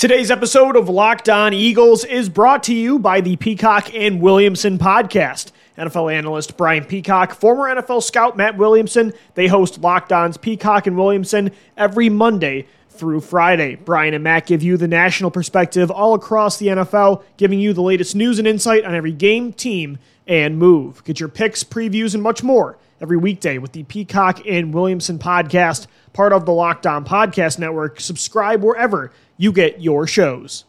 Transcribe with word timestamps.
Today's 0.00 0.30
episode 0.30 0.76
of 0.76 0.88
Locked 0.88 1.28
On 1.28 1.52
Eagles 1.52 2.06
is 2.06 2.30
brought 2.30 2.62
to 2.62 2.74
you 2.74 2.98
by 2.98 3.20
the 3.20 3.36
Peacock 3.36 3.94
and 3.94 4.22
Williamson 4.22 4.78
podcast. 4.78 5.52
NFL 5.76 6.10
analyst 6.10 6.56
Brian 6.56 6.86
Peacock, 6.86 7.34
former 7.34 7.64
NFL 7.64 8.02
scout 8.02 8.34
Matt 8.34 8.56
Williamson, 8.56 9.12
they 9.34 9.46
host 9.46 9.82
Locked 9.82 10.10
On's 10.10 10.38
Peacock 10.38 10.86
and 10.86 10.96
Williamson 10.96 11.50
every 11.76 12.08
Monday 12.08 12.66
through 12.88 13.20
Friday. 13.20 13.74
Brian 13.74 14.14
and 14.14 14.24
Matt 14.24 14.46
give 14.46 14.62
you 14.62 14.78
the 14.78 14.88
national 14.88 15.30
perspective 15.30 15.90
all 15.90 16.14
across 16.14 16.56
the 16.56 16.68
NFL, 16.68 17.22
giving 17.36 17.60
you 17.60 17.74
the 17.74 17.82
latest 17.82 18.16
news 18.16 18.38
and 18.38 18.48
insight 18.48 18.86
on 18.86 18.94
every 18.94 19.12
game, 19.12 19.52
team, 19.52 19.98
and 20.26 20.56
move. 20.56 21.04
Get 21.04 21.20
your 21.20 21.28
picks, 21.28 21.62
previews, 21.62 22.14
and 22.14 22.22
much 22.22 22.42
more 22.42 22.78
every 23.02 23.18
weekday 23.18 23.58
with 23.58 23.72
the 23.72 23.82
Peacock 23.82 24.46
and 24.46 24.72
Williamson 24.72 25.18
podcast, 25.18 25.86
part 26.14 26.32
of 26.32 26.46
the 26.46 26.52
Locked 26.52 26.86
On 26.86 27.04
Podcast 27.04 27.58
Network. 27.58 28.00
Subscribe 28.00 28.62
wherever 28.62 29.12
you 29.40 29.52
get 29.52 29.80
your 29.80 30.06
shows. 30.06 30.66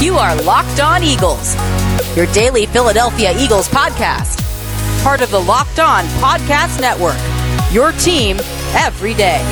You 0.00 0.14
are 0.14 0.34
Locked 0.44 0.80
On 0.80 1.04
Eagles, 1.04 1.54
your 2.16 2.24
daily 2.32 2.64
Philadelphia 2.64 3.34
Eagles 3.38 3.68
podcast. 3.68 4.42
Part 5.02 5.20
of 5.20 5.30
the 5.30 5.40
Locked 5.40 5.78
On 5.78 6.04
Podcast 6.22 6.80
Network, 6.80 7.18
your 7.70 7.92
team 7.92 8.38
every 8.74 9.12
day. 9.12 9.44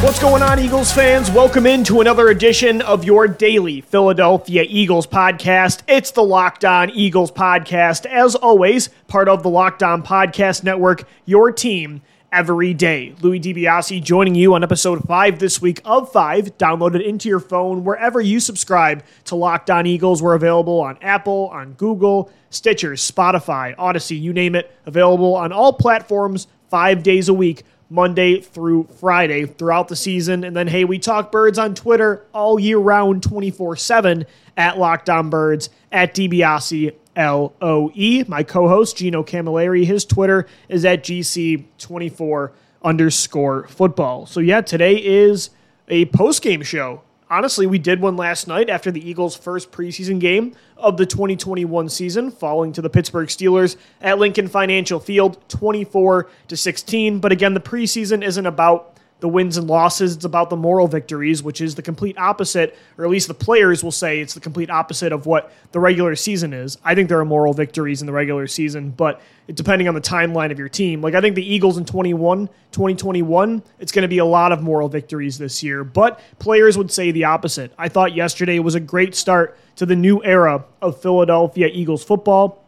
What's 0.00 0.20
going 0.20 0.44
on, 0.44 0.60
Eagles 0.60 0.92
fans? 0.92 1.28
Welcome 1.28 1.66
into 1.66 2.00
another 2.00 2.28
edition 2.28 2.82
of 2.82 3.02
your 3.02 3.26
daily 3.26 3.80
Philadelphia 3.80 4.64
Eagles 4.68 5.08
podcast. 5.08 5.82
It's 5.88 6.12
the 6.12 6.22
Locked 6.22 6.64
On 6.64 6.88
Eagles 6.90 7.32
podcast. 7.32 8.06
As 8.06 8.36
always, 8.36 8.90
part 9.08 9.28
of 9.28 9.42
the 9.42 9.50
Locked 9.50 9.82
On 9.82 10.04
Podcast 10.04 10.62
Network, 10.62 11.02
your 11.24 11.50
team 11.50 12.00
every 12.30 12.74
day. 12.74 13.16
Louis 13.22 13.40
DiBiase 13.40 14.00
joining 14.00 14.36
you 14.36 14.54
on 14.54 14.62
episode 14.62 15.02
five 15.04 15.40
this 15.40 15.60
week 15.60 15.80
of 15.84 16.12
five. 16.12 16.56
Download 16.58 16.94
it 16.94 17.02
into 17.02 17.28
your 17.28 17.40
phone 17.40 17.82
wherever 17.82 18.20
you 18.20 18.38
subscribe 18.38 19.02
to 19.24 19.34
Locked 19.34 19.68
On 19.68 19.84
Eagles. 19.84 20.22
We're 20.22 20.36
available 20.36 20.80
on 20.80 20.96
Apple, 21.02 21.50
on 21.52 21.72
Google, 21.72 22.30
Stitcher, 22.50 22.92
Spotify, 22.92 23.74
Odyssey, 23.76 24.16
you 24.16 24.32
name 24.32 24.54
it. 24.54 24.72
Available 24.86 25.34
on 25.34 25.50
all 25.50 25.72
platforms 25.72 26.46
five 26.70 27.02
days 27.02 27.28
a 27.28 27.34
week 27.34 27.64
Monday 27.90 28.40
through 28.40 28.88
Friday 29.00 29.46
throughout 29.46 29.88
the 29.88 29.96
season. 29.96 30.44
And 30.44 30.56
then, 30.56 30.68
hey, 30.68 30.84
we 30.84 30.98
talk 30.98 31.32
birds 31.32 31.58
on 31.58 31.74
Twitter 31.74 32.26
all 32.32 32.58
year 32.58 32.78
round, 32.78 33.22
24 33.22 33.76
7 33.76 34.26
at 34.56 34.78
Locked 34.78 35.08
On 35.08 35.30
Birds, 35.30 35.70
at 35.90 36.14
DiBiase 36.14 36.94
L 37.16 37.54
O 37.60 37.90
E. 37.94 38.24
My 38.28 38.42
co 38.42 38.68
host, 38.68 38.96
Gino 38.96 39.22
Camilleri, 39.22 39.84
his 39.84 40.04
Twitter 40.04 40.46
is 40.68 40.84
at 40.84 41.02
GC24 41.02 42.52
underscore 42.82 43.66
football. 43.68 44.26
So, 44.26 44.40
yeah, 44.40 44.60
today 44.60 44.96
is 44.96 45.50
a 45.88 46.04
post 46.06 46.42
game 46.42 46.62
show 46.62 47.02
honestly, 47.30 47.66
we 47.66 47.78
did 47.78 48.00
one 48.00 48.16
last 48.16 48.48
night 48.48 48.68
after 48.68 48.90
the 48.90 49.08
Eagles' 49.08 49.36
first 49.36 49.70
preseason 49.70 50.20
game 50.20 50.54
of 50.76 50.96
the 50.96 51.06
2021 51.06 51.88
season, 51.88 52.30
falling 52.30 52.72
to 52.72 52.82
the 52.82 52.90
Pittsburgh 52.90 53.28
Steelers 53.28 53.76
at 54.00 54.18
Lincoln 54.18 54.48
Financial 54.48 55.00
Field, 55.00 55.38
24 55.48 56.28
to 56.48 56.56
16. 56.56 57.18
But 57.18 57.32
again, 57.32 57.54
the 57.54 57.60
preseason 57.60 58.22
isn't 58.22 58.46
about 58.46 58.97
the 59.20 59.28
wins 59.28 59.56
and 59.56 59.66
losses. 59.66 60.16
It's 60.16 60.24
about 60.24 60.50
the 60.50 60.56
moral 60.56 60.86
victories, 60.86 61.42
which 61.42 61.60
is 61.60 61.74
the 61.74 61.82
complete 61.82 62.16
opposite, 62.18 62.76
or 62.96 63.04
at 63.04 63.10
least 63.10 63.28
the 63.28 63.34
players 63.34 63.82
will 63.82 63.92
say 63.92 64.20
it's 64.20 64.34
the 64.34 64.40
complete 64.40 64.70
opposite 64.70 65.12
of 65.12 65.26
what 65.26 65.52
the 65.72 65.80
regular 65.80 66.14
season 66.14 66.52
is. 66.52 66.78
I 66.84 66.94
think 66.94 67.08
there 67.08 67.18
are 67.18 67.24
moral 67.24 67.52
victories 67.52 68.00
in 68.00 68.06
the 68.06 68.12
regular 68.12 68.46
season, 68.46 68.90
but 68.90 69.20
depending 69.52 69.88
on 69.88 69.94
the 69.94 70.00
timeline 70.00 70.52
of 70.52 70.58
your 70.58 70.68
team. 70.68 71.00
Like 71.00 71.14
I 71.14 71.20
think 71.20 71.34
the 71.34 71.54
Eagles 71.54 71.78
in 71.78 71.84
21, 71.84 72.48
2021, 72.70 73.62
it's 73.78 73.92
going 73.92 74.02
to 74.02 74.08
be 74.08 74.18
a 74.18 74.24
lot 74.24 74.52
of 74.52 74.62
moral 74.62 74.88
victories 74.88 75.38
this 75.38 75.62
year, 75.62 75.84
but 75.84 76.20
players 76.38 76.76
would 76.76 76.92
say 76.92 77.10
the 77.10 77.24
opposite. 77.24 77.72
I 77.78 77.88
thought 77.88 78.14
yesterday 78.14 78.58
was 78.58 78.74
a 78.74 78.80
great 78.80 79.14
start 79.14 79.58
to 79.76 79.86
the 79.86 79.96
new 79.96 80.22
era 80.22 80.64
of 80.82 81.00
Philadelphia 81.00 81.68
Eagles 81.72 82.04
football. 82.04 82.64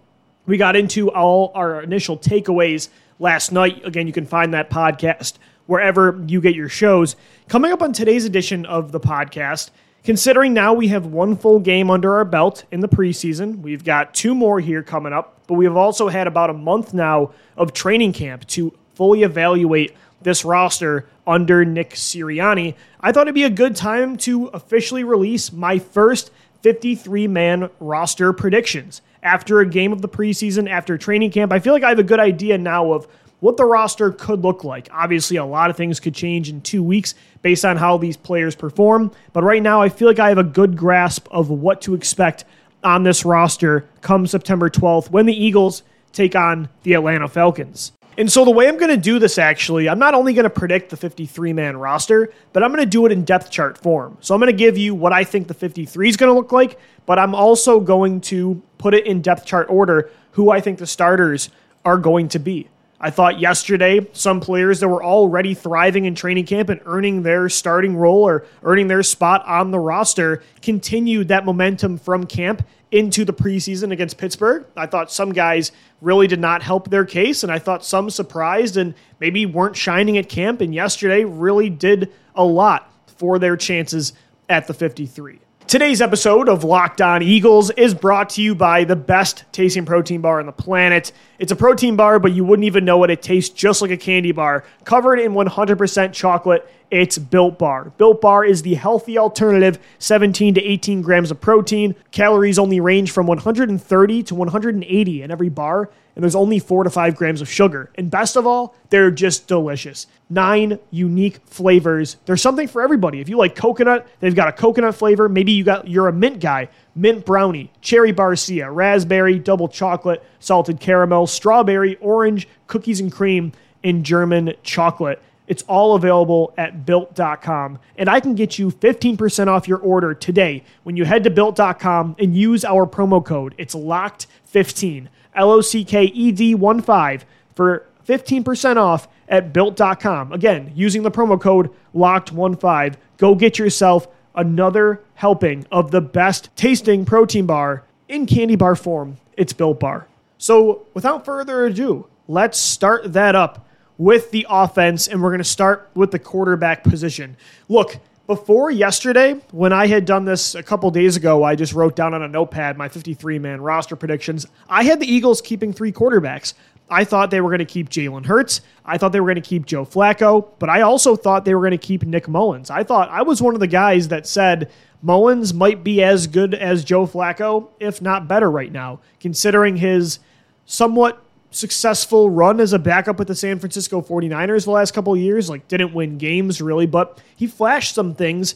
We 0.46 0.56
got 0.56 0.74
into 0.74 1.10
all 1.10 1.52
our 1.54 1.82
initial 1.82 2.16
takeaways 2.16 2.88
last 3.18 3.52
night. 3.52 3.84
Again, 3.84 4.06
you 4.06 4.12
can 4.12 4.26
find 4.26 4.54
that 4.54 4.70
podcast 4.70 5.34
wherever 5.70 6.20
you 6.26 6.40
get 6.40 6.56
your 6.56 6.68
shows. 6.68 7.14
Coming 7.48 7.70
up 7.70 7.80
on 7.80 7.92
today's 7.92 8.24
edition 8.24 8.66
of 8.66 8.90
the 8.90 8.98
podcast, 8.98 9.70
considering 10.02 10.52
now 10.52 10.74
we 10.74 10.88
have 10.88 11.06
one 11.06 11.36
full 11.36 11.60
game 11.60 11.90
under 11.90 12.16
our 12.16 12.24
belt 12.24 12.64
in 12.72 12.80
the 12.80 12.88
preseason, 12.88 13.60
we've 13.60 13.84
got 13.84 14.12
two 14.12 14.34
more 14.34 14.58
here 14.58 14.82
coming 14.82 15.12
up, 15.12 15.38
but 15.46 15.54
we've 15.54 15.76
also 15.76 16.08
had 16.08 16.26
about 16.26 16.50
a 16.50 16.54
month 16.54 16.92
now 16.92 17.30
of 17.56 17.72
training 17.72 18.12
camp 18.12 18.44
to 18.48 18.76
fully 18.96 19.22
evaluate 19.22 19.94
this 20.20 20.44
roster 20.44 21.08
under 21.24 21.64
Nick 21.64 21.90
Sirianni. 21.90 22.74
I 23.00 23.12
thought 23.12 23.22
it'd 23.28 23.34
be 23.36 23.44
a 23.44 23.48
good 23.50 23.76
time 23.76 24.16
to 24.18 24.46
officially 24.48 25.04
release 25.04 25.52
my 25.52 25.78
first 25.78 26.32
53 26.62 27.28
man 27.28 27.70
roster 27.78 28.32
predictions. 28.32 29.02
After 29.22 29.60
a 29.60 29.66
game 29.66 29.92
of 29.92 30.02
the 30.02 30.08
preseason, 30.08 30.68
after 30.68 30.98
training 30.98 31.30
camp, 31.30 31.52
I 31.52 31.60
feel 31.60 31.72
like 31.72 31.84
I 31.84 31.90
have 31.90 32.00
a 32.00 32.02
good 32.02 32.20
idea 32.20 32.58
now 32.58 32.92
of 32.92 33.06
what 33.40 33.56
the 33.56 33.64
roster 33.64 34.12
could 34.12 34.42
look 34.42 34.64
like. 34.64 34.88
Obviously, 34.92 35.36
a 35.36 35.44
lot 35.44 35.70
of 35.70 35.76
things 35.76 35.98
could 35.98 36.14
change 36.14 36.48
in 36.48 36.60
two 36.60 36.82
weeks 36.82 37.14
based 37.42 37.64
on 37.64 37.76
how 37.76 37.96
these 37.98 38.16
players 38.16 38.54
perform. 38.54 39.10
But 39.32 39.42
right 39.42 39.62
now, 39.62 39.82
I 39.82 39.88
feel 39.88 40.08
like 40.08 40.18
I 40.18 40.28
have 40.28 40.38
a 40.38 40.44
good 40.44 40.76
grasp 40.76 41.26
of 41.30 41.50
what 41.50 41.80
to 41.82 41.94
expect 41.94 42.44
on 42.84 43.02
this 43.02 43.24
roster 43.24 43.86
come 44.00 44.26
September 44.26 44.70
12th 44.70 45.10
when 45.10 45.26
the 45.26 45.34
Eagles 45.34 45.82
take 46.12 46.34
on 46.34 46.68
the 46.82 46.94
Atlanta 46.94 47.28
Falcons. 47.28 47.92
And 48.18 48.30
so, 48.30 48.44
the 48.44 48.50
way 48.50 48.68
I'm 48.68 48.76
going 48.76 48.90
to 48.90 48.96
do 48.96 49.18
this 49.18 49.38
actually, 49.38 49.88
I'm 49.88 49.98
not 49.98 50.14
only 50.14 50.34
going 50.34 50.44
to 50.44 50.50
predict 50.50 50.90
the 50.90 50.96
53 50.96 51.52
man 51.52 51.76
roster, 51.76 52.32
but 52.52 52.62
I'm 52.62 52.70
going 52.70 52.84
to 52.84 52.90
do 52.90 53.06
it 53.06 53.12
in 53.12 53.24
depth 53.24 53.50
chart 53.50 53.78
form. 53.78 54.18
So, 54.20 54.34
I'm 54.34 54.40
going 54.40 54.52
to 54.52 54.58
give 54.58 54.76
you 54.76 54.94
what 54.94 55.12
I 55.12 55.24
think 55.24 55.48
the 55.48 55.54
53 55.54 56.08
is 56.08 56.16
going 56.16 56.28
to 56.28 56.34
look 56.34 56.52
like, 56.52 56.78
but 57.06 57.18
I'm 57.18 57.34
also 57.34 57.80
going 57.80 58.20
to 58.22 58.60
put 58.78 58.94
it 58.94 59.06
in 59.06 59.22
depth 59.22 59.46
chart 59.46 59.70
order 59.70 60.10
who 60.32 60.50
I 60.50 60.60
think 60.60 60.78
the 60.78 60.86
starters 60.86 61.50
are 61.84 61.96
going 61.96 62.28
to 62.30 62.38
be. 62.38 62.68
I 63.02 63.08
thought 63.08 63.40
yesterday 63.40 64.06
some 64.12 64.40
players 64.40 64.80
that 64.80 64.88
were 64.88 65.02
already 65.02 65.54
thriving 65.54 66.04
in 66.04 66.14
training 66.14 66.44
camp 66.44 66.68
and 66.68 66.82
earning 66.84 67.22
their 67.22 67.48
starting 67.48 67.96
role 67.96 68.28
or 68.28 68.44
earning 68.62 68.88
their 68.88 69.02
spot 69.02 69.42
on 69.46 69.70
the 69.70 69.78
roster 69.78 70.42
continued 70.60 71.28
that 71.28 71.46
momentum 71.46 71.96
from 71.96 72.26
camp 72.26 72.66
into 72.90 73.24
the 73.24 73.32
preseason 73.32 73.90
against 73.90 74.18
Pittsburgh. 74.18 74.66
I 74.76 74.84
thought 74.84 75.10
some 75.10 75.32
guys 75.32 75.72
really 76.02 76.26
did 76.26 76.40
not 76.40 76.62
help 76.62 76.90
their 76.90 77.06
case, 77.06 77.42
and 77.42 77.50
I 77.50 77.58
thought 77.58 77.84
some 77.84 78.10
surprised 78.10 78.76
and 78.76 78.94
maybe 79.18 79.46
weren't 79.46 79.76
shining 79.76 80.18
at 80.18 80.28
camp, 80.28 80.60
and 80.60 80.74
yesterday 80.74 81.24
really 81.24 81.70
did 81.70 82.12
a 82.34 82.44
lot 82.44 82.92
for 83.06 83.38
their 83.38 83.56
chances 83.56 84.12
at 84.48 84.66
the 84.66 84.74
53. 84.74 85.38
Today's 85.70 86.00
episode 86.02 86.48
of 86.48 86.64
Locked 86.64 87.00
On 87.00 87.22
Eagles 87.22 87.70
is 87.70 87.94
brought 87.94 88.30
to 88.30 88.42
you 88.42 88.56
by 88.56 88.82
the 88.82 88.96
best 88.96 89.44
tasting 89.52 89.86
protein 89.86 90.20
bar 90.20 90.40
on 90.40 90.46
the 90.46 90.50
planet. 90.50 91.12
It's 91.38 91.52
a 91.52 91.54
protein 91.54 91.94
bar, 91.94 92.18
but 92.18 92.32
you 92.32 92.44
wouldn't 92.44 92.66
even 92.66 92.84
know 92.84 93.04
it. 93.04 93.10
It 93.10 93.22
tastes 93.22 93.54
just 93.54 93.80
like 93.80 93.92
a 93.92 93.96
candy 93.96 94.32
bar, 94.32 94.64
covered 94.82 95.20
in 95.20 95.30
100% 95.30 96.12
chocolate. 96.12 96.68
It's 96.90 97.18
Built 97.18 97.56
Bar. 97.56 97.92
Built 97.98 98.20
Bar 98.20 98.44
is 98.44 98.62
the 98.62 98.74
healthy 98.74 99.16
alternative, 99.16 99.78
17 100.00 100.54
to 100.54 100.60
18 100.60 101.02
grams 101.02 101.30
of 101.30 101.40
protein. 101.40 101.94
Calories 102.10 102.58
only 102.58 102.80
range 102.80 103.12
from 103.12 103.28
130 103.28 104.22
to 104.24 104.34
180 104.34 105.22
in 105.22 105.30
every 105.30 105.50
bar 105.50 105.88
and 106.20 106.24
there's 106.24 106.34
only 106.34 106.58
four 106.58 106.84
to 106.84 106.90
five 106.90 107.16
grams 107.16 107.40
of 107.40 107.48
sugar. 107.48 107.88
And 107.94 108.10
best 108.10 108.36
of 108.36 108.46
all, 108.46 108.74
they're 108.90 109.10
just 109.10 109.46
delicious. 109.46 110.06
Nine 110.28 110.78
unique 110.90 111.38
flavors. 111.46 112.18
There's 112.26 112.42
something 112.42 112.68
for 112.68 112.82
everybody. 112.82 113.22
If 113.22 113.30
you 113.30 113.38
like 113.38 113.54
coconut, 113.54 114.06
they've 114.20 114.34
got 114.34 114.48
a 114.48 114.52
coconut 114.52 114.94
flavor. 114.94 115.30
Maybe 115.30 115.52
you 115.52 115.64
got 115.64 115.88
you're 115.88 116.08
a 116.08 116.12
mint 116.12 116.38
guy. 116.38 116.68
Mint 116.94 117.24
brownie, 117.24 117.72
cherry 117.80 118.12
barcia, 118.12 118.68
raspberry, 118.70 119.38
double 119.38 119.66
chocolate, 119.66 120.22
salted 120.40 120.78
caramel, 120.78 121.26
strawberry, 121.26 121.96
orange, 122.02 122.46
cookies 122.66 123.00
and 123.00 123.10
cream, 123.10 123.52
and 123.82 124.04
German 124.04 124.52
chocolate. 124.62 125.22
It's 125.46 125.62
all 125.62 125.94
available 125.94 126.52
at 126.58 126.84
built.com. 126.84 127.78
And 127.96 128.10
I 128.10 128.20
can 128.20 128.34
get 128.34 128.58
you 128.58 128.70
15% 128.70 129.46
off 129.46 129.66
your 129.66 129.78
order 129.78 130.12
today 130.12 130.64
when 130.82 130.98
you 130.98 131.06
head 131.06 131.24
to 131.24 131.30
built.com 131.30 132.16
and 132.18 132.36
use 132.36 132.62
our 132.62 132.86
promo 132.86 133.24
code. 133.24 133.54
It's 133.56 133.74
locked 133.74 134.26
15. 134.44 135.08
L 135.34 135.50
O 135.50 135.60
C 135.60 135.84
K 135.84 136.04
E 136.04 136.32
D 136.32 136.54
1 136.54 136.82
5 136.82 137.24
for 137.54 137.86
15% 138.06 138.76
off 138.76 139.08
at 139.28 139.52
built.com. 139.52 140.32
Again, 140.32 140.72
using 140.74 141.02
the 141.02 141.10
promo 141.10 141.40
code 141.40 141.70
locked15. 141.94 142.96
Go 143.18 143.34
get 143.34 143.58
yourself 143.58 144.08
another 144.34 145.00
helping 145.14 145.66
of 145.70 145.90
the 145.90 146.00
best 146.00 146.54
tasting 146.56 147.04
protein 147.04 147.46
bar 147.46 147.84
in 148.08 148.26
candy 148.26 148.56
bar 148.56 148.74
form. 148.74 149.18
It's 149.36 149.52
Built 149.52 149.80
Bar. 149.80 150.06
So, 150.38 150.86
without 150.94 151.24
further 151.24 151.66
ado, 151.66 152.06
let's 152.26 152.58
start 152.58 153.12
that 153.12 153.34
up 153.34 153.66
with 153.98 154.30
the 154.30 154.46
offense, 154.48 155.06
and 155.06 155.22
we're 155.22 155.28
going 155.28 155.38
to 155.38 155.44
start 155.44 155.90
with 155.94 156.10
the 156.10 156.18
quarterback 156.18 156.82
position. 156.82 157.36
Look, 157.68 157.98
before 158.26 158.70
yesterday, 158.70 159.34
when 159.50 159.72
I 159.72 159.86
had 159.86 160.04
done 160.04 160.24
this 160.24 160.54
a 160.54 160.62
couple 160.62 160.90
days 160.90 161.16
ago, 161.16 161.42
I 161.42 161.56
just 161.56 161.72
wrote 161.72 161.96
down 161.96 162.14
on 162.14 162.22
a 162.22 162.28
notepad 162.28 162.78
my 162.78 162.88
53 162.88 163.38
man 163.38 163.60
roster 163.60 163.96
predictions. 163.96 164.46
I 164.68 164.84
had 164.84 165.00
the 165.00 165.12
Eagles 165.12 165.40
keeping 165.40 165.72
three 165.72 165.92
quarterbacks. 165.92 166.54
I 166.90 167.04
thought 167.04 167.30
they 167.30 167.40
were 167.40 167.50
going 167.50 167.60
to 167.60 167.64
keep 167.64 167.88
Jalen 167.88 168.26
Hurts. 168.26 168.60
I 168.84 168.98
thought 168.98 169.12
they 169.12 169.20
were 169.20 169.28
going 169.28 169.42
to 169.42 169.48
keep 169.48 169.64
Joe 169.64 169.84
Flacco, 169.84 170.48
but 170.58 170.68
I 170.68 170.80
also 170.80 171.14
thought 171.14 171.44
they 171.44 171.54
were 171.54 171.60
going 171.60 171.70
to 171.70 171.78
keep 171.78 172.04
Nick 172.04 172.28
Mullens. 172.28 172.68
I 172.70 172.82
thought 172.82 173.08
I 173.10 173.22
was 173.22 173.40
one 173.40 173.54
of 173.54 173.60
the 173.60 173.68
guys 173.68 174.08
that 174.08 174.26
said 174.26 174.70
Mullens 175.02 175.54
might 175.54 175.84
be 175.84 176.02
as 176.02 176.26
good 176.26 176.54
as 176.54 176.84
Joe 176.84 177.06
Flacco, 177.06 177.68
if 177.78 178.02
not 178.02 178.28
better 178.28 178.50
right 178.50 178.72
now, 178.72 179.00
considering 179.20 179.76
his 179.76 180.18
somewhat 180.66 181.22
successful 181.50 182.30
run 182.30 182.60
as 182.60 182.72
a 182.72 182.78
backup 182.78 183.18
with 183.18 183.28
the 183.28 183.34
San 183.34 183.58
Francisco 183.58 184.00
49ers 184.00 184.64
the 184.64 184.70
last 184.70 184.92
couple 184.92 185.16
years. 185.16 185.50
Like, 185.50 185.68
didn't 185.68 185.92
win 185.92 186.18
games 186.18 186.60
really, 186.60 186.86
but 186.86 187.20
he 187.36 187.46
flashed 187.46 187.94
some 187.94 188.14
things, 188.14 188.54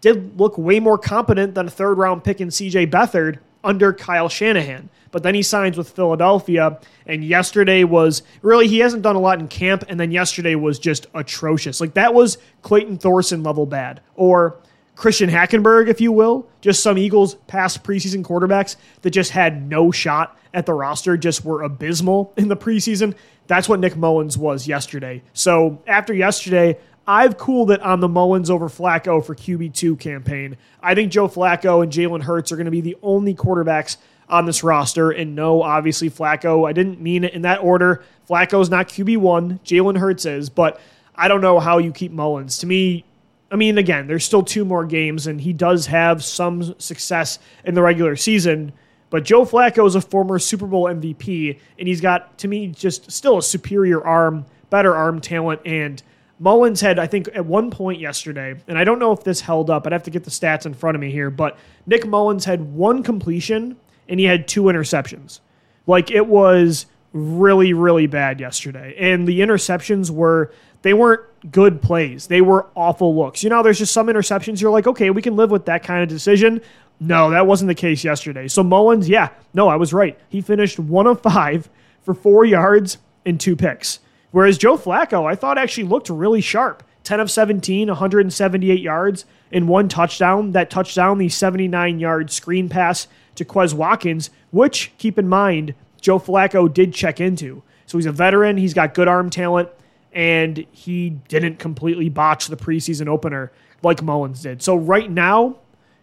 did 0.00 0.38
look 0.38 0.56
way 0.56 0.80
more 0.80 0.98
competent 0.98 1.54
than 1.54 1.66
a 1.66 1.70
third 1.70 1.98
round 1.98 2.24
pick 2.24 2.40
in 2.40 2.48
CJ 2.48 2.90
Beathard 2.90 3.38
under 3.64 3.92
Kyle 3.92 4.28
Shanahan. 4.28 4.88
But 5.10 5.22
then 5.22 5.34
he 5.34 5.42
signs 5.42 5.76
with 5.76 5.90
Philadelphia, 5.90 6.78
and 7.06 7.24
yesterday 7.24 7.84
was 7.84 8.22
really, 8.42 8.68
he 8.68 8.78
hasn't 8.78 9.02
done 9.02 9.16
a 9.16 9.20
lot 9.20 9.40
in 9.40 9.48
camp, 9.48 9.84
and 9.88 9.98
then 9.98 10.10
yesterday 10.10 10.54
was 10.54 10.78
just 10.78 11.06
atrocious. 11.14 11.80
Like 11.80 11.94
that 11.94 12.14
was 12.14 12.38
Clayton 12.62 12.98
Thorson 12.98 13.42
level 13.42 13.66
bad, 13.66 14.00
or 14.14 14.58
Christian 14.96 15.28
Hackenberg, 15.28 15.88
if 15.88 16.00
you 16.00 16.10
will, 16.10 16.48
just 16.62 16.82
some 16.82 16.98
Eagles 16.98 17.34
past 17.46 17.84
preseason 17.84 18.24
quarterbacks 18.24 18.76
that 19.02 19.10
just 19.10 19.30
had 19.30 19.68
no 19.68 19.92
shot 19.92 20.36
at 20.54 20.64
the 20.64 20.72
roster, 20.72 21.18
just 21.18 21.44
were 21.44 21.62
abysmal 21.62 22.32
in 22.36 22.48
the 22.48 22.56
preseason. 22.56 23.14
That's 23.46 23.68
what 23.68 23.78
Nick 23.78 23.94
Mullens 23.94 24.38
was 24.38 24.66
yesterday. 24.66 25.22
So 25.34 25.82
after 25.86 26.14
yesterday, 26.14 26.78
I've 27.06 27.36
cooled 27.36 27.70
it 27.70 27.80
on 27.82 28.00
the 28.00 28.08
Mullens 28.08 28.50
over 28.50 28.68
Flacco 28.68 29.24
for 29.24 29.34
QB2 29.34 30.00
campaign. 30.00 30.56
I 30.82 30.94
think 30.94 31.12
Joe 31.12 31.28
Flacco 31.28 31.82
and 31.82 31.92
Jalen 31.92 32.22
Hurts 32.22 32.50
are 32.50 32.56
going 32.56 32.64
to 32.64 32.70
be 32.70 32.80
the 32.80 32.96
only 33.02 33.34
quarterbacks 33.34 33.98
on 34.28 34.46
this 34.46 34.64
roster. 34.64 35.10
And 35.10 35.36
no, 35.36 35.62
obviously, 35.62 36.10
Flacco, 36.10 36.68
I 36.68 36.72
didn't 36.72 37.00
mean 37.00 37.22
it 37.22 37.34
in 37.34 37.42
that 37.42 37.60
order. 37.60 38.02
Flacco's 38.28 38.70
not 38.70 38.88
QB1, 38.88 39.60
Jalen 39.60 39.98
Hurts 39.98 40.24
is, 40.24 40.48
but 40.48 40.80
I 41.14 41.28
don't 41.28 41.42
know 41.42 41.60
how 41.60 41.78
you 41.78 41.92
keep 41.92 42.12
Mullens. 42.12 42.58
To 42.58 42.66
me, 42.66 43.04
I 43.50 43.56
mean, 43.56 43.78
again, 43.78 44.06
there's 44.06 44.24
still 44.24 44.42
two 44.42 44.64
more 44.64 44.84
games, 44.84 45.26
and 45.26 45.40
he 45.40 45.52
does 45.52 45.86
have 45.86 46.24
some 46.24 46.78
success 46.80 47.38
in 47.64 47.74
the 47.74 47.82
regular 47.82 48.16
season. 48.16 48.72
But 49.08 49.24
Joe 49.24 49.44
Flacco 49.44 49.86
is 49.86 49.94
a 49.94 50.00
former 50.00 50.38
Super 50.38 50.66
Bowl 50.66 50.84
MVP, 50.84 51.58
and 51.78 51.86
he's 51.86 52.00
got, 52.00 52.38
to 52.38 52.48
me, 52.48 52.68
just 52.68 53.10
still 53.10 53.38
a 53.38 53.42
superior 53.42 54.04
arm, 54.04 54.46
better 54.68 54.94
arm 54.96 55.20
talent, 55.20 55.60
and 55.64 56.02
Mullens 56.38 56.80
had, 56.80 56.98
I 56.98 57.06
think, 57.06 57.28
at 57.34 57.46
one 57.46 57.70
point 57.70 58.00
yesterday, 58.00 58.56
and 58.68 58.76
I 58.78 58.84
don't 58.84 58.98
know 58.98 59.12
if 59.12 59.24
this 59.24 59.40
held 59.40 59.70
up. 59.70 59.86
I'd 59.86 59.92
have 59.92 60.02
to 60.02 60.10
get 60.10 60.24
the 60.24 60.30
stats 60.30 60.66
in 60.66 60.74
front 60.74 60.94
of 60.94 61.00
me 61.00 61.10
here, 61.10 61.30
but 61.30 61.56
Nick 61.86 62.06
Mullens 62.06 62.44
had 62.44 62.74
one 62.74 63.02
completion 63.02 63.76
and 64.08 64.20
he 64.20 64.26
had 64.26 64.46
two 64.46 64.64
interceptions. 64.64 65.40
Like 65.86 66.10
it 66.10 66.26
was 66.26 66.86
really, 67.12 67.72
really 67.72 68.06
bad 68.06 68.38
yesterday. 68.38 68.94
And 68.98 69.26
the 69.26 69.40
interceptions 69.40 70.10
were, 70.10 70.52
they 70.86 70.94
weren't 70.94 71.50
good 71.50 71.82
plays. 71.82 72.28
They 72.28 72.40
were 72.40 72.68
awful 72.76 73.16
looks. 73.16 73.42
You 73.42 73.50
know, 73.50 73.60
there's 73.60 73.80
just 73.80 73.92
some 73.92 74.06
interceptions 74.06 74.60
you're 74.60 74.70
like, 74.70 74.86
okay, 74.86 75.10
we 75.10 75.20
can 75.20 75.34
live 75.34 75.50
with 75.50 75.64
that 75.64 75.82
kind 75.82 76.00
of 76.00 76.08
decision. 76.08 76.60
No, 77.00 77.30
that 77.30 77.48
wasn't 77.48 77.66
the 77.66 77.74
case 77.74 78.04
yesterday. 78.04 78.46
So 78.46 78.62
Mullens, 78.62 79.08
yeah, 79.08 79.30
no, 79.52 79.66
I 79.66 79.74
was 79.74 79.92
right. 79.92 80.16
He 80.28 80.40
finished 80.40 80.78
one 80.78 81.08
of 81.08 81.20
five 81.20 81.68
for 82.02 82.14
four 82.14 82.44
yards 82.44 82.98
and 83.24 83.40
two 83.40 83.56
picks. 83.56 83.98
Whereas 84.30 84.58
Joe 84.58 84.78
Flacco, 84.78 85.24
I 85.24 85.34
thought 85.34 85.58
actually 85.58 85.88
looked 85.88 86.08
really 86.08 86.40
sharp. 86.40 86.84
10 87.02 87.18
of 87.18 87.32
17, 87.32 87.88
178 87.88 88.80
yards, 88.80 89.24
and 89.50 89.66
one 89.66 89.88
touchdown. 89.88 90.52
That 90.52 90.70
touchdown, 90.70 91.18
the 91.18 91.28
79 91.28 91.98
yard 91.98 92.30
screen 92.30 92.68
pass 92.68 93.08
to 93.34 93.44
Quez 93.44 93.74
Watkins, 93.74 94.30
which, 94.52 94.92
keep 94.98 95.18
in 95.18 95.28
mind, 95.28 95.74
Joe 96.00 96.20
Flacco 96.20 96.72
did 96.72 96.94
check 96.94 97.20
into. 97.20 97.64
So 97.86 97.98
he's 97.98 98.06
a 98.06 98.12
veteran, 98.12 98.56
he's 98.56 98.74
got 98.74 98.94
good 98.94 99.08
arm 99.08 99.30
talent, 99.30 99.68
and 100.16 100.64
he 100.72 101.10
didn't 101.10 101.58
completely 101.58 102.08
botch 102.08 102.46
the 102.46 102.56
preseason 102.56 103.06
opener 103.06 103.52
like 103.82 104.02
Mullens 104.02 104.40
did. 104.40 104.62
So 104.62 104.74
right 104.74 105.10
now, 105.10 105.58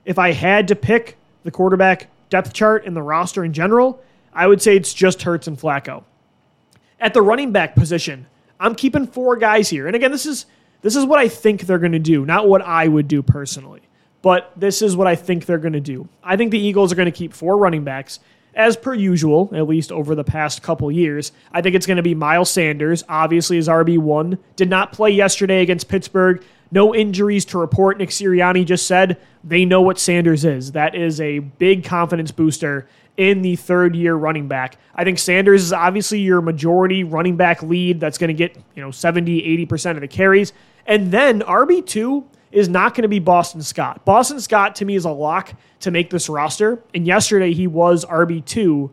if 0.06 0.20
I 0.20 0.34
had 0.34 0.68
to 0.68 0.76
pick 0.76 1.18
the 1.42 1.50
quarterback 1.50 2.10
depth 2.30 2.54
chart 2.54 2.86
and 2.86 2.96
the 2.96 3.02
roster 3.02 3.44
in 3.44 3.54
general, 3.54 4.00
I 4.32 4.46
would 4.46 4.62
say 4.62 4.76
it's 4.76 4.94
just 4.94 5.24
Hurts 5.24 5.48
and 5.48 5.58
Flacco. 5.58 6.04
At 7.00 7.16
the 7.16 7.24
running 7.24 7.52
back 7.52 7.74
position, 7.76 8.28
I'm 8.60 8.76
keeping 8.76 9.08
four 9.08 9.36
guys 9.36 9.68
here. 9.68 9.88
And 9.88 9.96
again, 9.96 10.12
this 10.12 10.28
is 10.28 10.46
this 10.84 10.96
is 10.96 11.06
what 11.06 11.18
I 11.18 11.28
think 11.28 11.62
they're 11.62 11.80
going 11.80 11.94
to 11.94 12.00
do, 12.00 12.24
not 12.24 12.48
what 12.48 12.62
I 12.62 12.88
would 12.88 13.08
do 13.08 13.24
personally. 13.24 13.82
But 14.22 14.52
this 14.56 14.84
is 14.84 14.96
what 14.96 15.08
I 15.08 15.16
think 15.16 15.48
they're 15.48 15.58
going 15.58 15.74
to 15.74 15.82
do. 15.82 16.08
I 16.24 16.38
think 16.38 16.52
the 16.52 16.60
Eagles 16.60 16.92
are 16.92 16.96
going 16.96 17.08
to 17.08 17.12
keep 17.12 17.34
four 17.34 17.58
running 17.58 17.84
backs 17.84 18.20
as 18.56 18.78
per 18.78 18.94
usual, 18.94 19.50
at 19.54 19.68
least 19.68 19.92
over 19.92 20.16
the 20.16 20.24
past 20.24 20.62
couple 20.62 20.92
years. 20.92 21.32
I 21.52 21.62
think 21.62 21.76
it's 21.76 21.86
going 21.86 21.98
to 21.98 22.04
be 22.04 22.16
Miles 22.16 22.52
Sanders, 22.52 23.04
obviously 23.10 23.58
as 23.58 23.68
RB1. 23.68 24.38
Did 24.56 24.70
not 24.70 24.92
play 24.92 25.12
yesterday 25.12 25.62
against 25.62 25.88
Pittsburgh. 25.88 26.44
No 26.72 26.94
injuries 26.96 27.46
to 27.46 27.60
report. 27.60 27.98
Nick 27.98 28.10
Sirianni 28.10 28.66
just 28.66 28.88
said 28.88 29.18
they 29.44 29.66
know 29.66 29.82
what 29.82 30.00
Sanders 30.00 30.44
is. 30.46 30.72
That 30.72 30.96
is 30.96 31.22
a 31.22 31.40
big 31.40 31.84
confidence 31.84 32.32
booster 32.32 32.88
in 33.18 33.42
the 33.44 33.56
third 33.56 33.96
year 33.96 34.16
running 34.16 34.48
back. 34.48 34.78
I 34.96 35.04
think 35.04 35.20
Sanders 35.20 35.64
is 35.64 35.74
obviously 35.74 36.20
your 36.20 36.42
majority 36.42 37.04
running 37.04 37.38
back 37.38 37.62
lead 37.62 38.00
that's 38.00 38.18
going 38.18 38.30
to 38.30 38.34
get, 38.34 38.58
you 38.76 38.82
know, 38.82 38.92
70, 38.92 39.66
80% 39.68 39.92
of 39.92 40.02
the 40.02 40.08
carries. 40.08 40.54
And 40.86 41.12
then 41.12 41.42
RB2 41.42 42.26
is 42.54 42.70
not 42.70 42.94
going 42.94 43.02
to 43.02 43.08
be 43.08 43.20
Boston 43.20 43.62
Scott. 43.62 44.06
Boston 44.06 44.40
Scott 44.40 44.76
to 44.76 44.86
me 44.86 44.96
is 44.96 45.06
a 45.06 45.10
lock 45.12 45.54
to 45.82 45.92
make 45.92 46.10
this 46.10 46.30
roster. 46.30 46.82
And 46.94 47.06
yesterday 47.06 47.52
he 47.54 47.68
was 47.68 48.06
RB2 48.06 48.92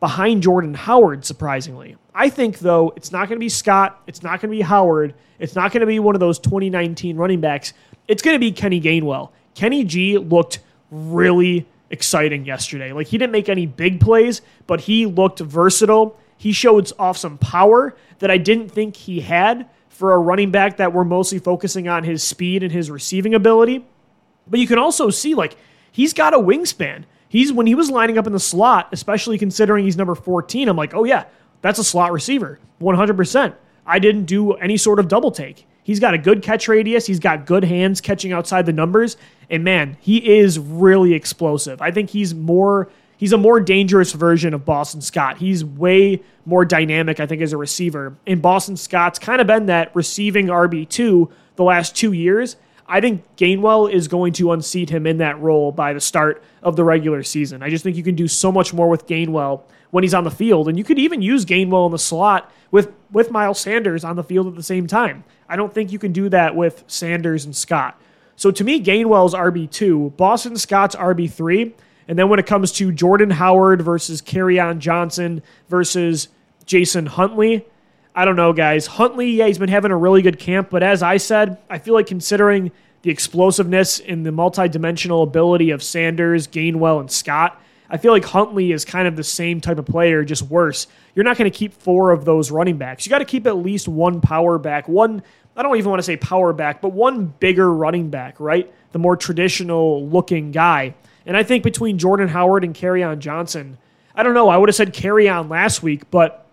behind 0.00 0.42
Jordan 0.42 0.74
Howard, 0.74 1.24
surprisingly. 1.24 1.96
I 2.14 2.30
think, 2.30 2.58
though, 2.60 2.92
it's 2.96 3.12
not 3.12 3.28
going 3.28 3.36
to 3.36 3.40
be 3.40 3.48
Scott. 3.48 4.00
It's 4.06 4.22
not 4.22 4.40
going 4.40 4.50
to 4.50 4.56
be 4.56 4.62
Howard. 4.62 5.14
It's 5.38 5.54
not 5.54 5.70
going 5.72 5.80
to 5.82 5.86
be 5.86 5.98
one 5.98 6.14
of 6.14 6.20
those 6.20 6.38
2019 6.38 7.16
running 7.16 7.40
backs. 7.40 7.74
It's 8.08 8.22
going 8.22 8.34
to 8.34 8.38
be 8.38 8.52
Kenny 8.52 8.80
Gainwell. 8.80 9.30
Kenny 9.54 9.84
G 9.84 10.16
looked 10.18 10.60
really 10.90 11.66
exciting 11.90 12.44
yesterday. 12.44 12.92
Like 12.92 13.08
he 13.08 13.18
didn't 13.18 13.32
make 13.32 13.48
any 13.48 13.66
big 13.66 14.00
plays, 14.00 14.40
but 14.66 14.80
he 14.80 15.06
looked 15.06 15.40
versatile. 15.40 16.18
He 16.36 16.52
showed 16.52 16.90
off 16.98 17.16
some 17.16 17.38
power 17.38 17.94
that 18.18 18.30
I 18.30 18.38
didn't 18.38 18.70
think 18.70 18.96
he 18.96 19.20
had 19.20 19.68
for 19.94 20.12
a 20.12 20.18
running 20.18 20.50
back 20.50 20.78
that 20.78 20.92
we're 20.92 21.04
mostly 21.04 21.38
focusing 21.38 21.88
on 21.88 22.04
his 22.04 22.22
speed 22.22 22.62
and 22.62 22.72
his 22.72 22.90
receiving 22.90 23.34
ability. 23.34 23.84
But 24.46 24.60
you 24.60 24.66
can 24.66 24.78
also 24.78 25.08
see 25.08 25.34
like 25.34 25.56
he's 25.92 26.12
got 26.12 26.34
a 26.34 26.38
wingspan. 26.38 27.04
He's 27.28 27.52
when 27.52 27.66
he 27.66 27.74
was 27.74 27.90
lining 27.90 28.18
up 28.18 28.26
in 28.26 28.32
the 28.32 28.40
slot, 28.40 28.88
especially 28.92 29.38
considering 29.38 29.84
he's 29.84 29.96
number 29.96 30.14
14, 30.14 30.68
I'm 30.68 30.76
like, 30.76 30.94
"Oh 30.94 31.04
yeah, 31.04 31.24
that's 31.62 31.78
a 31.78 31.84
slot 31.84 32.12
receiver. 32.12 32.58
100%." 32.80 33.54
I 33.86 33.98
didn't 33.98 34.24
do 34.24 34.52
any 34.54 34.76
sort 34.76 34.98
of 34.98 35.08
double 35.08 35.30
take. 35.30 35.66
He's 35.82 36.00
got 36.00 36.14
a 36.14 36.18
good 36.18 36.42
catch 36.42 36.66
radius. 36.66 37.06
He's 37.06 37.18
got 37.18 37.44
good 37.44 37.64
hands 37.64 38.00
catching 38.00 38.32
outside 38.32 38.66
the 38.66 38.72
numbers. 38.72 39.16
And 39.50 39.62
man, 39.62 39.96
he 40.00 40.38
is 40.38 40.58
really 40.58 41.12
explosive. 41.12 41.82
I 41.82 41.90
think 41.90 42.10
he's 42.10 42.34
more 42.34 42.88
he's 43.24 43.32
a 43.32 43.38
more 43.38 43.58
dangerous 43.58 44.12
version 44.12 44.52
of 44.52 44.66
Boston 44.66 45.00
Scott. 45.00 45.38
He's 45.38 45.64
way 45.64 46.20
more 46.44 46.62
dynamic, 46.62 47.20
I 47.20 47.26
think, 47.26 47.40
as 47.40 47.54
a 47.54 47.56
receiver. 47.56 48.18
And 48.26 48.42
Boston 48.42 48.76
Scott's 48.76 49.18
kind 49.18 49.40
of 49.40 49.46
been 49.46 49.64
that 49.64 49.96
receiving 49.96 50.48
RB2 50.48 51.30
the 51.56 51.62
last 51.62 51.96
two 51.96 52.12
years. 52.12 52.56
I 52.86 53.00
think 53.00 53.24
Gainwell 53.38 53.90
is 53.90 54.08
going 54.08 54.34
to 54.34 54.52
unseat 54.52 54.90
him 54.90 55.06
in 55.06 55.16
that 55.16 55.40
role 55.40 55.72
by 55.72 55.94
the 55.94 56.02
start 56.02 56.44
of 56.62 56.76
the 56.76 56.84
regular 56.84 57.22
season. 57.22 57.62
I 57.62 57.70
just 57.70 57.82
think 57.82 57.96
you 57.96 58.02
can 58.02 58.14
do 58.14 58.28
so 58.28 58.52
much 58.52 58.74
more 58.74 58.90
with 58.90 59.06
Gainwell 59.06 59.62
when 59.90 60.04
he's 60.04 60.12
on 60.12 60.24
the 60.24 60.30
field. 60.30 60.68
And 60.68 60.76
you 60.76 60.84
could 60.84 60.98
even 60.98 61.22
use 61.22 61.46
Gainwell 61.46 61.86
in 61.86 61.92
the 61.92 61.98
slot 61.98 62.52
with, 62.70 62.92
with 63.10 63.30
Miles 63.30 63.58
Sanders 63.58 64.04
on 64.04 64.16
the 64.16 64.22
field 64.22 64.48
at 64.48 64.54
the 64.54 64.62
same 64.62 64.86
time. 64.86 65.24
I 65.48 65.56
don't 65.56 65.72
think 65.72 65.92
you 65.92 65.98
can 65.98 66.12
do 66.12 66.28
that 66.28 66.54
with 66.54 66.84
Sanders 66.88 67.46
and 67.46 67.56
Scott. 67.56 67.98
So 68.36 68.50
to 68.50 68.64
me, 68.64 68.82
Gainwell's 68.82 69.32
RB2, 69.32 70.14
Boston 70.14 70.58
Scott's 70.58 70.94
RB3. 70.94 71.72
And 72.08 72.18
then 72.18 72.28
when 72.28 72.38
it 72.38 72.46
comes 72.46 72.72
to 72.72 72.92
Jordan 72.92 73.30
Howard 73.30 73.82
versus 73.82 74.20
Kerryon 74.20 74.78
Johnson 74.78 75.42
versus 75.68 76.28
Jason 76.66 77.06
Huntley, 77.06 77.64
I 78.14 78.24
don't 78.24 78.36
know, 78.36 78.52
guys. 78.52 78.86
Huntley, 78.86 79.30
yeah, 79.32 79.46
he's 79.46 79.58
been 79.58 79.68
having 79.68 79.90
a 79.90 79.96
really 79.96 80.22
good 80.22 80.38
camp, 80.38 80.70
but 80.70 80.82
as 80.82 81.02
I 81.02 81.16
said, 81.16 81.58
I 81.68 81.78
feel 81.78 81.94
like 81.94 82.06
considering 82.06 82.70
the 83.02 83.10
explosiveness 83.10 84.00
and 84.00 84.24
the 84.24 84.30
multidimensional 84.30 85.24
ability 85.24 85.70
of 85.70 85.82
Sanders, 85.82 86.46
Gainwell, 86.46 87.00
and 87.00 87.10
Scott, 87.10 87.60
I 87.90 87.98
feel 87.98 88.12
like 88.12 88.24
Huntley 88.24 88.72
is 88.72 88.84
kind 88.84 89.06
of 89.06 89.16
the 89.16 89.24
same 89.24 89.60
type 89.60 89.78
of 89.78 89.86
player, 89.86 90.24
just 90.24 90.42
worse. 90.42 90.86
You're 91.14 91.24
not 91.24 91.36
going 91.36 91.50
to 91.50 91.56
keep 91.56 91.74
four 91.74 92.12
of 92.12 92.24
those 92.24 92.50
running 92.50 92.78
backs. 92.78 93.04
You 93.04 93.10
got 93.10 93.18
to 93.18 93.24
keep 93.24 93.46
at 93.46 93.56
least 93.56 93.88
one 93.88 94.20
power 94.20 94.58
back, 94.58 94.88
one, 94.88 95.22
I 95.56 95.62
don't 95.62 95.76
even 95.76 95.90
want 95.90 96.00
to 96.00 96.04
say 96.04 96.16
power 96.16 96.52
back, 96.52 96.80
but 96.80 96.90
one 96.90 97.26
bigger 97.26 97.72
running 97.72 98.10
back, 98.10 98.40
right? 98.40 98.72
The 98.92 98.98
more 98.98 99.16
traditional 99.16 100.08
looking 100.08 100.50
guy. 100.50 100.94
And 101.26 101.36
I 101.36 101.42
think 101.42 101.64
between 101.64 101.98
Jordan 101.98 102.28
Howard 102.28 102.64
and 102.64 102.74
Kerryon 102.74 103.18
Johnson, 103.18 103.78
I 104.14 104.22
don't 104.22 104.34
know, 104.34 104.48
I 104.48 104.56
would 104.56 104.68
have 104.68 104.76
said 104.76 104.94
Kerryon 104.94 105.48
last 105.48 105.82
week, 105.82 106.10
but 106.10 106.46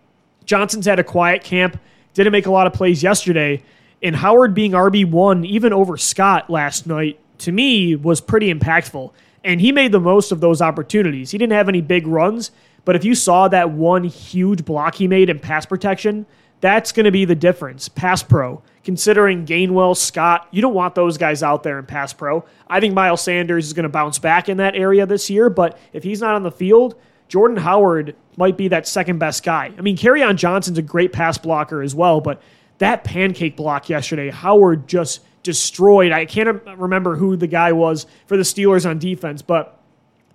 Johnson's 0.45 0.85
had 0.85 0.99
a 0.99 1.03
quiet 1.03 1.43
camp, 1.43 1.79
didn't 2.13 2.31
make 2.31 2.45
a 2.45 2.51
lot 2.51 2.67
of 2.67 2.73
plays 2.73 3.03
yesterday. 3.03 3.63
And 4.01 4.15
Howard 4.15 4.53
being 4.53 4.71
RB1, 4.71 5.45
even 5.45 5.73
over 5.73 5.97
Scott 5.97 6.49
last 6.49 6.87
night, 6.87 7.19
to 7.39 7.51
me 7.51 7.95
was 7.95 8.21
pretty 8.21 8.53
impactful 8.53 9.11
and 9.43 9.59
he 9.59 9.71
made 9.71 9.91
the 9.91 9.99
most 9.99 10.31
of 10.31 10.39
those 10.39 10.61
opportunities. 10.61 11.31
He 11.31 11.37
didn't 11.37 11.53
have 11.53 11.69
any 11.69 11.81
big 11.81 12.07
runs, 12.07 12.51
But 12.83 12.95
if 12.95 13.05
you 13.05 13.13
saw 13.13 13.47
that 13.47 13.69
one 13.71 14.03
huge 14.03 14.65
block 14.65 14.95
he 14.95 15.07
made 15.07 15.29
in 15.29 15.39
pass 15.39 15.65
protection, 15.65 16.25
that's 16.61 16.91
going 16.91 17.05
to 17.05 17.11
be 17.11 17.25
the 17.25 17.35
difference. 17.35 17.89
Pass 17.89 18.23
pro, 18.23 18.61
considering 18.83 19.45
Gainwell, 19.45 19.95
Scott, 19.95 20.47
you 20.51 20.61
don't 20.61 20.73
want 20.73 20.95
those 20.95 21.17
guys 21.17 21.43
out 21.43 21.63
there 21.63 21.79
in 21.79 21.85
pass 21.85 22.13
pro. 22.13 22.43
I 22.67 22.79
think 22.79 22.93
Miles 22.93 23.21
Sanders 23.21 23.67
is 23.67 23.73
going 23.73 23.83
to 23.83 23.89
bounce 23.89 24.19
back 24.19 24.49
in 24.49 24.57
that 24.57 24.75
area 24.75 25.05
this 25.05 25.29
year, 25.29 25.49
but 25.49 25.77
if 25.93 26.03
he's 26.03 26.21
not 26.21 26.35
on 26.35 26.43
the 26.43 26.51
field, 26.51 26.95
Jordan 27.27 27.57
Howard 27.57 28.15
might 28.37 28.57
be 28.57 28.67
that 28.69 28.87
second 28.87 29.19
best 29.19 29.43
guy. 29.43 29.71
I 29.77 29.81
mean, 29.81 29.97
Kerryon 29.97 30.35
Johnson's 30.35 30.77
a 30.77 30.81
great 30.81 31.13
pass 31.13 31.37
blocker 31.37 31.81
as 31.81 31.95
well, 31.95 32.21
but 32.21 32.41
that 32.79 33.03
pancake 33.03 33.55
block 33.55 33.89
yesterday, 33.89 34.29
Howard 34.29 34.87
just 34.87 35.21
destroyed. 35.43 36.11
I 36.11 36.25
can't 36.25 36.61
remember 36.77 37.15
who 37.15 37.35
the 37.35 37.47
guy 37.47 37.71
was 37.71 38.05
for 38.25 38.37
the 38.37 38.43
Steelers 38.43 38.89
on 38.89 38.99
defense, 38.99 39.41
but 39.41 39.79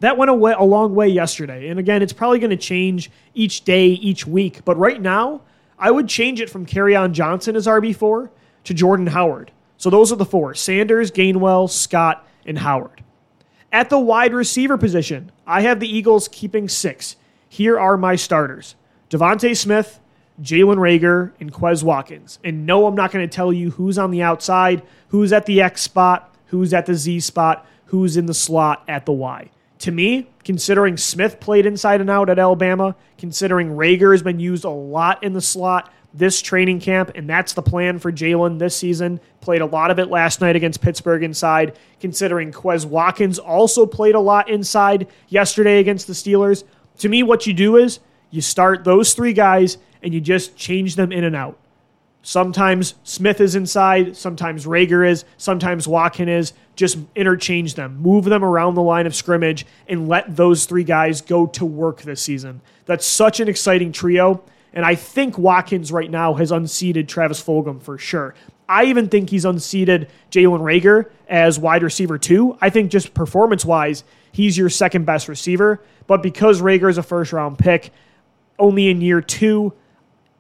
that 0.01 0.17
went 0.17 0.31
away 0.31 0.55
a 0.57 0.63
long 0.63 0.95
way 0.95 1.09
yesterday. 1.09 1.69
And 1.69 1.81
again, 1.81 2.03
it's 2.03 2.13
probably 2.13 2.39
going 2.39 2.51
to 2.51 2.57
change 2.57 3.11
each 3.35 3.65
day, 3.65 3.89
each 3.89 4.27
week. 4.27 4.65
But 4.65 4.77
right 4.77 5.01
now, 5.01 5.43
I 5.79 5.91
would 5.91 6.09
change 6.09 6.41
it 6.41 6.51
from 6.51 6.67
Kerryon 6.67 7.13
Johnson 7.13 7.57
as 7.57 7.67
RB4 7.67 8.31
to 8.67 8.75
Jordan 8.75 9.09
Howard. 9.09 9.53
So 9.79 9.91
those 9.91 10.13
are 10.13 10.17
the 10.17 10.25
four 10.25 10.55
Sanders, 10.55 11.11
Gainwell, 11.11 11.71
Scott, 11.71 12.27
and 12.45 12.59
Howard. 12.59 13.03
At 13.73 13.91
the 13.91 13.99
wide 13.99 14.33
receiver 14.33 14.79
position, 14.79 15.33
I 15.47 15.63
have 15.63 15.81
the 15.81 15.89
Eagles 15.89 16.29
keeping 16.29 16.69
six. 16.69 17.17
Here 17.49 17.79
are 17.79 17.97
my 17.97 18.17
starters 18.17 18.75
DeVonta 19.11 19.57
Smith, 19.57 20.01
Jalen 20.41 20.79
Reagor, 20.79 21.33
and 21.41 21.53
Quez 21.53 21.83
Watkins. 21.83 22.39
And 22.45 22.67
no, 22.67 22.87
I'm 22.87 22.95
not 22.95 23.13
going 23.13 23.29
to 23.29 23.35
tell 23.35 23.53
you 23.53 23.71
who's 23.71 23.99
on 23.99 24.11
the 24.11 24.23
outside, 24.23 24.83
who's 25.09 25.33
at 25.33 25.47
the 25.47 25.63
X 25.63 25.83
spot, 25.83 26.35
who's 26.47 26.75
at 26.75 26.87
the 26.87 26.95
Z 26.95 27.21
spot, 27.21 27.67
who's 27.87 28.17
in 28.17 28.27
the 28.27 28.35
slot 28.35 28.83
at 28.89 29.07
the 29.07 29.13
Y. 29.13 29.51
To 29.81 29.93
me, 29.93 30.29
considering 30.43 30.97
Smith 30.97 31.39
played 31.39 31.67
inside 31.67 32.01
and 32.01 32.09
out 32.09 32.31
at 32.31 32.39
Alabama, 32.39 32.97
considering 33.19 33.71
Reagor 33.71 34.13
has 34.13 34.23
been 34.23 34.41
used 34.41 34.65
a 34.65 34.71
lot 34.71 35.23
in 35.23 35.35
the 35.35 35.41
slot 35.41 35.93
this 36.17 36.41
training 36.41 36.81
camp, 36.81 37.11
and 37.15 37.29
that's 37.29 37.53
the 37.53 37.63
plan 37.63 37.99
for 37.99 38.11
Jalen 38.11 38.59
this 38.59 38.77
season. 38.77 39.21
Played 39.41 39.61
a 39.61 39.67
lot 39.67 39.91
of 39.91 39.99
it 39.99 40.09
last 40.09 40.41
night 40.41 40.57
against 40.57 40.81
Pittsburgh 40.81 41.23
inside, 41.23 41.79
considering 42.01 42.53
Quez 42.53 42.87
Watkins 42.87 43.39
also 43.39 43.87
played 43.87 44.15
a 44.15 44.21
lot 44.21 44.49
inside 44.49 45.09
yesterday 45.29 45.79
against 45.79 46.07
the 46.07 46.13
Steelers. 46.13 46.65
To 46.99 47.09
me, 47.09 47.23
what 47.23 47.47
you 47.47 47.53
do 47.53 47.77
is 47.77 48.01
you 48.31 48.41
start 48.41 48.85
those 48.85 49.15
three 49.15 49.33
guys 49.33 49.79
and 50.03 50.15
you 50.15 50.21
just 50.21 50.57
change 50.57 50.97
them 50.97 51.13
in 51.13 51.25
and 51.25 51.37
out. 51.37 51.59
Sometimes 52.23 52.95
Smith 53.05 53.41
is 53.41 53.55
inside, 53.55 54.17
sometimes 54.17 54.67
Reagor 54.67 55.09
is, 55.09 55.25
sometimes 55.37 55.87
Watkins 55.87 56.29
is. 56.29 56.53
Just 56.75 56.99
interchange 57.15 57.75
them, 57.75 57.99
move 57.99 58.25
them 58.25 58.45
around 58.45 58.75
the 58.75 58.83
line 58.83 59.07
of 59.07 59.15
scrimmage, 59.15 59.65
and 59.87 60.09
let 60.09 60.35
those 60.35 60.67
three 60.67 60.83
guys 60.83 61.21
go 61.21 61.47
to 61.47 61.65
work 61.65 62.03
this 62.03 62.21
season. 62.21 62.61
That's 62.85 63.07
such 63.07 63.39
an 63.39 63.49
exciting 63.49 63.93
trio. 63.93 64.43
And 64.77 64.85
I 64.85 64.95
think 64.95 65.39
Watkins 65.39 65.91
right 65.91 66.11
now 66.11 66.35
has 66.35 66.53
unseated 66.53 67.09
Travis 67.09 67.43
Fulgham 67.43 67.83
for 67.83 67.99
sure. 67.99 68.35
I 68.69 68.85
even 68.85 69.09
think 69.09 69.31
he's 69.31 69.45
unseated 69.45 70.09
Jalen 70.31 70.61
Reagor 70.61 71.11
as 71.29 71.59
wide 71.59 71.83
receiver 71.83 72.19
two. 72.19 72.57
I 72.61 72.71
think 72.71 72.93
just 72.93 73.15
performance 73.15 73.65
wise, 73.65 74.05
he's 74.31 74.57
your 74.57 74.71
second 74.71 75.07
best 75.07 75.27
receiver. 75.27 75.83
But 76.07 76.23
because 76.23 76.61
Reagor 76.61 76.89
is 76.89 76.99
a 76.99 77.03
first 77.03 77.33
round 77.33 77.59
pick, 77.59 77.91
only 78.59 78.89
in 78.89 79.01
year 79.01 79.21
two, 79.21 79.73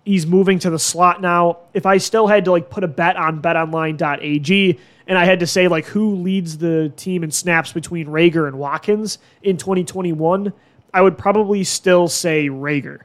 He's 0.07 0.25
moving 0.25 0.61
to 0.61 0.71
the 0.71 0.79
slot 0.79 1.21
now. 1.21 1.59
If 1.75 1.85
I 1.85 1.99
still 1.99 2.29
had 2.29 2.45
to 2.45 2.53
like 2.53 2.71
put 2.71 2.85
a 2.85 2.89
bet 2.89 3.17
on 3.17 3.43
betonline.ag 3.43 4.79
and 5.09 5.19
I 5.19 5.25
had 5.25 5.41
to 5.41 5.49
say 5.49 5.67
like 5.67 5.87
who 5.87 6.15
leads 6.15 6.59
the 6.59 6.93
team 6.95 7.25
in 7.25 7.33
snaps 7.33 7.73
between 7.73 8.07
Reagor 8.07 8.47
and 8.47 8.57
Watkins 8.57 9.19
in 9.43 9.57
2021, 9.57 10.53
I 10.95 11.03
would 11.03 11.19
probably 11.19 11.65
still 11.65 12.07
say 12.07 12.49
Reagor. 12.49 13.01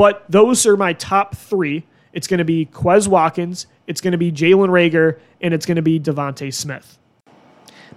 But 0.00 0.24
those 0.30 0.64
are 0.64 0.78
my 0.78 0.94
top 0.94 1.36
three. 1.36 1.84
It's 2.14 2.26
going 2.26 2.38
to 2.38 2.44
be 2.46 2.64
Quez 2.64 3.06
Watkins, 3.06 3.66
it's 3.86 4.00
going 4.00 4.12
to 4.12 4.16
be 4.16 4.32
Jalen 4.32 4.70
Reagor, 4.70 5.18
and 5.42 5.52
it's 5.52 5.66
going 5.66 5.76
to 5.76 5.82
be 5.82 6.00
DeVonta 6.00 6.54
Smith. 6.54 6.96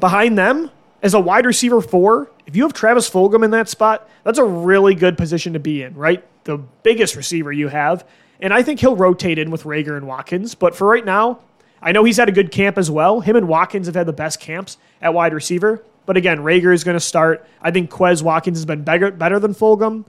Behind 0.01 0.37
them, 0.37 0.69
as 1.01 1.13
a 1.13 1.19
wide 1.21 1.45
receiver 1.45 1.79
four, 1.79 2.29
if 2.45 2.57
you 2.57 2.63
have 2.63 2.73
Travis 2.73 3.09
Fulgham 3.09 3.45
in 3.45 3.51
that 3.51 3.69
spot, 3.69 4.09
that's 4.25 4.37
a 4.37 4.43
really 4.43 4.95
good 4.95 5.17
position 5.17 5.53
to 5.53 5.59
be 5.59 5.81
in, 5.81 5.95
right? 5.95 6.21
The 6.43 6.57
biggest 6.57 7.15
receiver 7.15 7.53
you 7.53 7.69
have. 7.69 8.05
And 8.41 8.53
I 8.53 8.63
think 8.63 8.81
he'll 8.81 8.97
rotate 8.97 9.39
in 9.39 9.49
with 9.49 9.63
Reagor 9.63 9.95
and 9.95 10.05
Watkins. 10.05 10.55
But 10.55 10.75
for 10.75 10.85
right 10.85 11.05
now, 11.05 11.39
I 11.81 11.93
know 11.93 12.03
he's 12.03 12.17
had 12.17 12.27
a 12.27 12.33
good 12.33 12.51
camp 12.51 12.77
as 12.77 12.91
well. 12.91 13.21
Him 13.21 13.37
and 13.37 13.47
Watkins 13.47 13.85
have 13.85 13.95
had 13.95 14.07
the 14.07 14.11
best 14.11 14.41
camps 14.41 14.75
at 15.01 15.13
wide 15.13 15.33
receiver. 15.33 15.81
But 16.05 16.17
again, 16.17 16.39
Reagor 16.39 16.73
is 16.73 16.83
going 16.83 16.97
to 16.97 16.99
start. 16.99 17.47
I 17.61 17.71
think 17.71 17.89
Quez 17.89 18.21
Watkins 18.21 18.57
has 18.57 18.65
been 18.65 18.83
better, 18.83 19.09
better 19.09 19.39
than 19.39 19.53
Fulgham. 19.53 20.03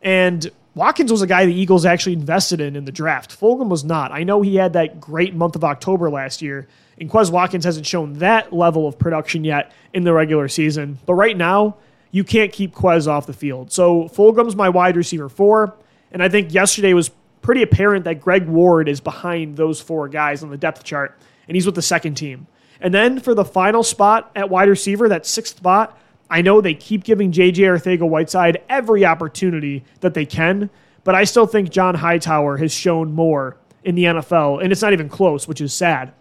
And 0.00 0.48
Watkins 0.74 1.10
was 1.10 1.20
a 1.20 1.26
guy 1.26 1.46
the 1.46 1.54
Eagles 1.54 1.84
actually 1.84 2.12
invested 2.12 2.60
in 2.60 2.76
in 2.76 2.84
the 2.84 2.92
draft. 2.92 3.38
Fulgham 3.38 3.68
was 3.68 3.84
not. 3.84 4.12
I 4.12 4.22
know 4.22 4.40
he 4.40 4.56
had 4.56 4.74
that 4.74 5.00
great 5.00 5.34
month 5.34 5.56
of 5.56 5.64
October 5.64 6.08
last 6.08 6.42
year, 6.42 6.68
and 6.98 7.10
Quez 7.10 7.30
Watkins 7.30 7.64
hasn't 7.64 7.86
shown 7.86 8.14
that 8.14 8.52
level 8.52 8.86
of 8.86 8.98
production 8.98 9.42
yet 9.42 9.72
in 9.92 10.04
the 10.04 10.12
regular 10.12 10.46
season. 10.46 10.98
But 11.06 11.14
right 11.14 11.36
now, 11.36 11.76
you 12.12 12.22
can't 12.22 12.52
keep 12.52 12.74
Quez 12.74 13.08
off 13.08 13.26
the 13.26 13.32
field. 13.32 13.72
So 13.72 14.04
Fulgham's 14.04 14.54
my 14.54 14.68
wide 14.68 14.96
receiver 14.96 15.28
four, 15.28 15.74
and 16.12 16.22
I 16.22 16.28
think 16.28 16.54
yesterday 16.54 16.94
was 16.94 17.10
pretty 17.42 17.62
apparent 17.62 18.04
that 18.04 18.20
Greg 18.20 18.46
Ward 18.46 18.88
is 18.88 19.00
behind 19.00 19.56
those 19.56 19.80
four 19.80 20.08
guys 20.08 20.42
on 20.42 20.50
the 20.50 20.56
depth 20.56 20.84
chart, 20.84 21.18
and 21.48 21.56
he's 21.56 21.66
with 21.66 21.74
the 21.74 21.82
second 21.82 22.14
team. 22.14 22.46
And 22.80 22.94
then 22.94 23.18
for 23.18 23.34
the 23.34 23.44
final 23.44 23.82
spot 23.82 24.30
at 24.36 24.48
wide 24.48 24.68
receiver, 24.68 25.08
that 25.08 25.26
sixth 25.26 25.56
spot, 25.56 25.98
I 26.30 26.42
know 26.42 26.60
they 26.60 26.74
keep 26.74 27.04
giving 27.04 27.32
JJ 27.32 27.56
Arcega 27.56 28.08
Whiteside 28.08 28.62
every 28.68 29.04
opportunity 29.04 29.84
that 30.00 30.14
they 30.14 30.24
can, 30.24 30.70
but 31.02 31.14
I 31.14 31.24
still 31.24 31.46
think 31.46 31.70
John 31.70 31.96
Hightower 31.96 32.56
has 32.58 32.72
shown 32.72 33.12
more 33.12 33.56
in 33.82 33.96
the 33.96 34.04
NFL, 34.04 34.62
and 34.62 34.70
it's 34.70 34.82
not 34.82 34.92
even 34.92 35.08
close, 35.08 35.48
which 35.48 35.60
is 35.60 35.72
sad, 35.72 36.12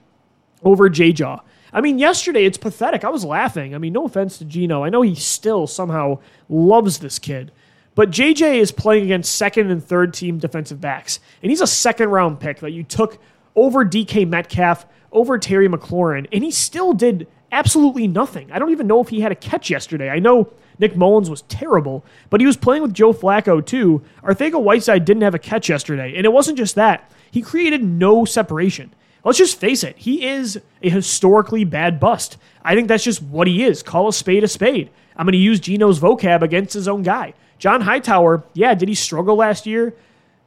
over 0.63 0.89
J 0.89 1.13
Jaw. 1.13 1.41
I 1.71 1.81
mean, 1.81 1.99
yesterday 1.99 2.45
it's 2.45 2.57
pathetic. 2.57 3.03
I 3.03 3.09
was 3.09 3.23
laughing. 3.23 3.75
I 3.75 3.77
mean, 3.77 3.93
no 3.93 4.05
offense 4.05 4.39
to 4.39 4.45
Gino. 4.45 4.83
I 4.83 4.89
know 4.89 5.03
he 5.03 5.13
still 5.13 5.67
somehow 5.67 6.19
loves 6.47 6.97
this 6.97 7.19
kid. 7.19 7.51
But 7.93 8.11
JJ 8.11 8.55
is 8.55 8.71
playing 8.71 9.03
against 9.03 9.35
second 9.35 9.69
and 9.69 9.83
third 9.83 10.13
team 10.13 10.37
defensive 10.39 10.79
backs, 10.79 11.19
and 11.43 11.51
he's 11.51 11.61
a 11.61 11.67
second 11.67 12.09
round 12.09 12.39
pick 12.39 12.59
that 12.59 12.71
you 12.71 12.83
took 12.83 13.19
over 13.55 13.85
DK 13.85 14.27
Metcalf, 14.27 14.85
over 15.11 15.37
Terry 15.37 15.67
McLaurin, 15.67 16.27
and 16.31 16.43
he 16.43 16.49
still 16.49 16.93
did 16.93 17.27
absolutely 17.51 18.07
nothing. 18.07 18.51
I 18.51 18.59
don't 18.59 18.71
even 18.71 18.87
know 18.87 19.01
if 19.01 19.09
he 19.09 19.21
had 19.21 19.31
a 19.31 19.35
catch 19.35 19.69
yesterday. 19.69 20.09
I 20.09 20.19
know 20.19 20.51
Nick 20.77 20.95
Mullens 20.95 21.29
was 21.29 21.41
terrible, 21.43 22.05
but 22.29 22.39
he 22.39 22.47
was 22.47 22.57
playing 22.57 22.81
with 22.81 22.93
Joe 22.93 23.13
Flacco 23.13 23.65
too. 23.65 24.01
Arcega 24.23 24.61
Whiteside 24.61 25.05
didn't 25.05 25.23
have 25.23 25.35
a 25.35 25.39
catch 25.39 25.69
yesterday, 25.69 26.15
and 26.15 26.25
it 26.25 26.33
wasn't 26.33 26.57
just 26.57 26.75
that. 26.75 27.11
He 27.31 27.41
created 27.41 27.83
no 27.83 28.25
separation. 28.25 28.93
Let's 29.23 29.37
just 29.37 29.59
face 29.59 29.83
it, 29.83 29.97
he 29.97 30.25
is 30.25 30.61
a 30.81 30.89
historically 30.89 31.65
bad 31.65 31.99
bust. 31.99 32.37
I 32.63 32.73
think 32.73 32.87
that's 32.87 33.03
just 33.03 33.21
what 33.21 33.47
he 33.47 33.63
is. 33.63 33.83
Call 33.83 34.07
a 34.07 34.13
spade 34.13 34.43
a 34.43 34.47
spade. 34.47 34.89
I'm 35.17 35.25
going 35.25 35.33
to 35.33 35.37
use 35.37 35.59
Gino's 35.59 35.99
vocab 35.99 36.41
against 36.41 36.73
his 36.73 36.87
own 36.87 37.03
guy. 37.03 37.33
John 37.57 37.81
Hightower, 37.81 38.45
yeah, 38.53 38.73
did 38.73 38.87
he 38.87 38.95
struggle 38.95 39.35
last 39.35 39.65
year? 39.65 39.93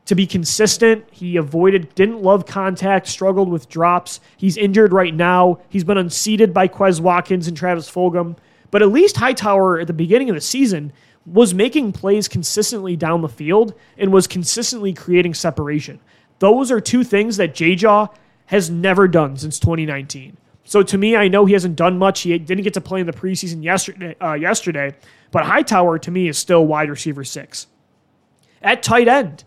To 0.06 0.14
be 0.14 0.26
consistent, 0.26 1.04
he 1.10 1.36
avoided, 1.36 1.94
didn't 1.94 2.22
love 2.22 2.44
contact, 2.44 3.06
struggled 3.06 3.48
with 3.48 3.68
drops. 3.68 4.20
He's 4.36 4.56
injured 4.56 4.92
right 4.92 5.14
now. 5.14 5.60
He's 5.68 5.84
been 5.84 5.98
unseated 5.98 6.52
by 6.52 6.68
Quez 6.68 7.00
Watkins 7.00 7.46
and 7.46 7.56
Travis 7.56 7.90
Fulgham. 7.90 8.36
But 8.70 8.82
at 8.82 8.90
least 8.90 9.16
Hightower 9.16 9.78
at 9.78 9.86
the 9.86 9.92
beginning 9.92 10.28
of 10.28 10.34
the 10.34 10.40
season 10.40 10.92
was 11.24 11.54
making 11.54 11.92
plays 11.92 12.26
consistently 12.26 12.96
down 12.96 13.22
the 13.22 13.28
field 13.28 13.74
and 13.96 14.12
was 14.12 14.26
consistently 14.26 14.92
creating 14.92 15.34
separation. 15.34 16.00
Those 16.40 16.72
are 16.72 16.80
two 16.80 17.04
things 17.04 17.36
that 17.36 17.54
J 17.54 17.76
Jaw 17.76 18.08
has 18.46 18.68
never 18.68 19.06
done 19.06 19.36
since 19.36 19.60
2019. 19.60 20.36
So 20.64 20.82
to 20.82 20.98
me, 20.98 21.16
I 21.16 21.28
know 21.28 21.44
he 21.44 21.52
hasn't 21.52 21.76
done 21.76 21.98
much. 21.98 22.22
He 22.22 22.36
didn't 22.38 22.64
get 22.64 22.74
to 22.74 22.80
play 22.80 23.00
in 23.00 23.06
the 23.06 23.12
preseason 23.12 23.62
yesterday, 23.62 24.16
uh, 24.20 24.34
yesterday 24.34 24.94
but 25.32 25.46
Hightower 25.46 25.98
to 25.98 26.10
me 26.12 26.28
is 26.28 26.38
still 26.38 26.64
wide 26.64 26.90
receiver 26.90 27.24
six. 27.24 27.66
At 28.62 28.84
tight 28.84 29.08
end, 29.08 29.42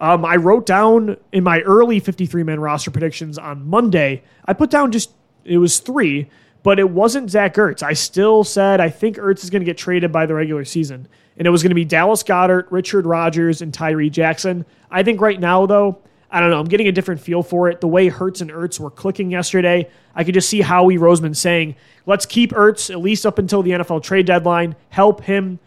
um, 0.00 0.24
I 0.24 0.36
wrote 0.36 0.66
down 0.66 1.16
in 1.32 1.44
my 1.44 1.60
early 1.60 2.00
53 2.00 2.42
man 2.42 2.60
roster 2.60 2.90
predictions 2.90 3.38
on 3.38 3.66
Monday, 3.66 4.22
I 4.44 4.52
put 4.52 4.70
down 4.70 4.92
just, 4.92 5.10
it 5.44 5.58
was 5.58 5.80
three, 5.80 6.28
but 6.62 6.78
it 6.78 6.90
wasn't 6.90 7.30
Zach 7.30 7.54
Ertz. 7.54 7.82
I 7.82 7.92
still 7.92 8.44
said 8.44 8.80
I 8.80 8.90
think 8.90 9.16
Ertz 9.16 9.42
is 9.42 9.50
going 9.50 9.60
to 9.60 9.66
get 9.66 9.78
traded 9.78 10.12
by 10.12 10.26
the 10.26 10.34
regular 10.34 10.64
season. 10.64 11.08
And 11.36 11.46
it 11.46 11.50
was 11.50 11.62
going 11.62 11.70
to 11.70 11.76
be 11.76 11.84
Dallas 11.84 12.22
Goedert, 12.22 12.66
Richard 12.70 13.06
Rodgers, 13.06 13.62
and 13.62 13.72
Tyree 13.72 14.10
Jackson. 14.10 14.66
I 14.90 15.02
think 15.02 15.20
right 15.20 15.38
now, 15.38 15.66
though, 15.66 15.98
I 16.30 16.40
don't 16.40 16.50
know. 16.50 16.58
I'm 16.58 16.66
getting 16.66 16.88
a 16.88 16.92
different 16.92 17.20
feel 17.20 17.42
for 17.42 17.68
it. 17.68 17.80
The 17.80 17.88
way 17.88 18.08
Hurts 18.08 18.40
and 18.40 18.50
Ertz 18.50 18.78
were 18.78 18.90
clicking 18.90 19.30
yesterday, 19.30 19.88
I 20.14 20.24
could 20.24 20.34
just 20.34 20.48
see 20.48 20.60
Howie 20.60 20.98
Roseman 20.98 21.34
saying, 21.34 21.76
let's 22.06 22.26
keep 22.26 22.52
Ertz 22.52 22.90
at 22.90 22.98
least 22.98 23.24
up 23.24 23.38
until 23.38 23.62
the 23.62 23.70
NFL 23.70 24.02
trade 24.02 24.26
deadline, 24.26 24.76
help 24.90 25.22
him 25.22 25.58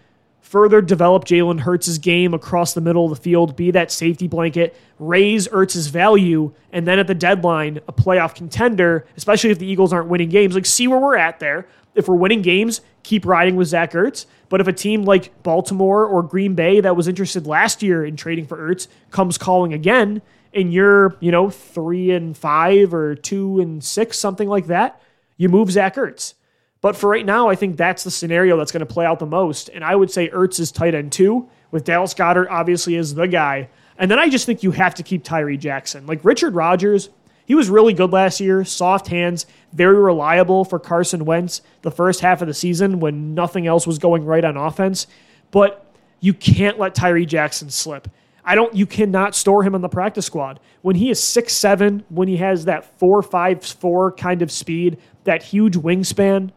further 0.42 0.82
develop 0.82 1.26
Jalen 1.26 1.62
Hurts' 1.62 1.98
game 1.98 2.34
across 2.34 2.74
the 2.74 2.82
middle 2.82 3.06
of 3.06 3.12
the 3.12 3.22
field, 3.22 3.56
be 3.56 3.72
that 3.72 3.92
safety 3.92 4.28
blanket, 4.28 4.76
raise 5.00 5.48
Ertz's 5.48 5.88
value, 5.88 6.54
and 6.72 6.86
then 6.86 7.00
at 7.00 7.08
the 7.08 7.16
deadline, 7.16 7.80
a 7.88 7.94
playoff 7.94 8.36
contender, 8.36 9.06
especially 9.16 9.52
if 9.52 9.60
the 9.60 9.66
Eagles 9.66 9.94
aren't 9.94 10.10
winning 10.10 10.30
games. 10.30 10.56
Like, 10.56 10.66
see 10.66 10.88
where 10.88 11.00
we're 11.00 11.16
at 11.16 11.40
there. 11.40 11.68
If 11.96 12.08
we're 12.08 12.16
winning 12.16 12.42
games, 12.42 12.82
keep 13.04 13.26
riding 13.26 13.56
with 13.56 13.68
Zach 13.70 13.92
Ertz. 13.92 14.26
But 14.50 14.62
if 14.62 14.68
a 14.68 14.74
team 14.74 15.04
like 15.04 15.44
Baltimore 15.44 16.06
or 16.06 16.24
Green 16.24 16.56
Bay 16.56 16.82
that 16.82 16.96
was 16.96 17.08
interested 17.08 17.48
last 17.48 17.82
year 17.82 18.06
in 18.06 18.16
trading 18.16 18.46
for 18.46 18.58
Ertz 18.58 18.88
comes 19.10 19.38
calling 19.38 19.74
again, 19.74 20.22
and 20.54 20.74
you're, 20.74 21.16
you 21.22 21.32
know, 21.32 21.50
three 21.50 22.12
and 22.12 22.38
five 22.38 22.94
or 22.94 23.16
two 23.16 23.60
and 23.60 23.84
six, 23.84 24.20
something 24.20 24.50
like 24.50 24.68
that, 24.68 25.02
you 25.38 25.50
move 25.50 25.72
Zach 25.72 25.96
Ertz. 25.96 26.34
But 26.82 26.96
for 26.96 27.10
right 27.10 27.26
now, 27.26 27.48
I 27.48 27.56
think 27.56 27.78
that's 27.78 28.04
the 28.04 28.12
scenario 28.12 28.58
that's 28.58 28.72
going 28.72 28.86
to 28.86 28.92
play 28.92 29.06
out 29.06 29.20
the 29.20 29.26
most. 29.28 29.70
And 29.70 29.84
I 29.84 29.96
would 29.96 30.12
say 30.12 30.30
Ertz 30.30 30.60
is 30.60 30.72
tight 30.72 30.96
end 30.96 31.12
two, 31.12 31.48
with 31.70 31.84
Dallas 31.84 32.14
Goedert 32.14 32.48
obviously 32.50 32.96
as 32.98 33.14
the 33.14 33.28
guy. 33.28 33.70
And 33.98 34.10
then 34.10 34.18
I 34.20 34.30
just 34.30 34.46
think 34.46 34.64
you 34.64 34.72
have 34.72 34.96
to 34.96 35.04
keep 35.04 35.24
Tyree 35.24 35.58
Jackson. 35.58 36.08
Like 36.08 36.26
Richard 36.26 36.56
Rodgers, 36.56 37.10
he 37.46 37.54
was 37.54 37.70
really 37.70 37.94
good 37.94 38.12
last 38.12 38.40
year, 38.40 38.64
soft 38.66 39.08
hands, 39.08 39.46
very 39.74 39.98
reliable 39.98 40.66
for 40.66 40.80
Carson 40.80 41.26
Wentz 41.26 41.62
the 41.84 41.92
first 41.92 42.22
half 42.22 42.42
of 42.42 42.48
the 42.48 42.54
season 42.54 43.00
when 43.00 43.36
nothing 43.36 43.68
else 43.68 43.86
was 43.86 44.00
going 44.00 44.26
right 44.26 44.44
on 44.44 44.58
offense. 44.58 45.06
But 45.52 45.86
you 46.20 46.34
can't 46.34 46.80
let 46.80 46.96
Tyree 46.96 47.26
Jackson 47.26 47.70
slip. 47.70 48.08
I 48.44 48.56
don't 48.56 48.74
you 48.74 48.88
cannot 48.88 49.36
store 49.36 49.64
him 49.64 49.76
on 49.76 49.82
the 49.82 49.90
practice 49.90 50.26
squad. 50.26 50.60
When 50.82 50.96
he 50.96 51.12
is 51.12 51.22
six 51.22 51.54
seven, 51.54 52.04
when 52.10 52.28
he 52.28 52.38
has 52.38 52.66
that 52.66 52.98
four 53.00 53.22
five 53.22 53.64
four 53.64 54.12
kind 54.14 54.42
of 54.42 54.52
speed, 54.52 54.98
that 55.26 55.44
huge 55.44 55.76
wingspan, 55.76 56.52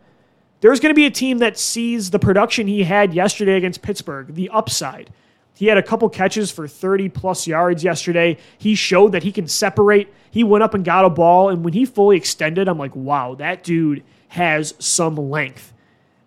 there's 0.64 0.80
going 0.80 0.88
to 0.88 0.98
be 0.98 1.04
a 1.04 1.10
team 1.10 1.38
that 1.38 1.58
sees 1.58 2.08
the 2.08 2.18
production 2.18 2.66
he 2.66 2.84
had 2.84 3.12
yesterday 3.12 3.58
against 3.58 3.82
Pittsburgh, 3.82 4.34
the 4.34 4.48
upside. 4.48 5.10
He 5.52 5.66
had 5.66 5.76
a 5.76 5.82
couple 5.82 6.08
catches 6.08 6.50
for 6.50 6.66
30 6.66 7.10
plus 7.10 7.46
yards 7.46 7.84
yesterday. 7.84 8.38
He 8.56 8.74
showed 8.74 9.12
that 9.12 9.24
he 9.24 9.30
can 9.30 9.46
separate. 9.46 10.10
He 10.30 10.42
went 10.42 10.64
up 10.64 10.72
and 10.72 10.82
got 10.82 11.04
a 11.04 11.10
ball, 11.10 11.50
and 11.50 11.62
when 11.62 11.74
he 11.74 11.84
fully 11.84 12.16
extended, 12.16 12.66
I'm 12.66 12.78
like, 12.78 12.96
wow, 12.96 13.34
that 13.34 13.62
dude 13.62 14.04
has 14.28 14.72
some 14.78 15.16
length. 15.16 15.74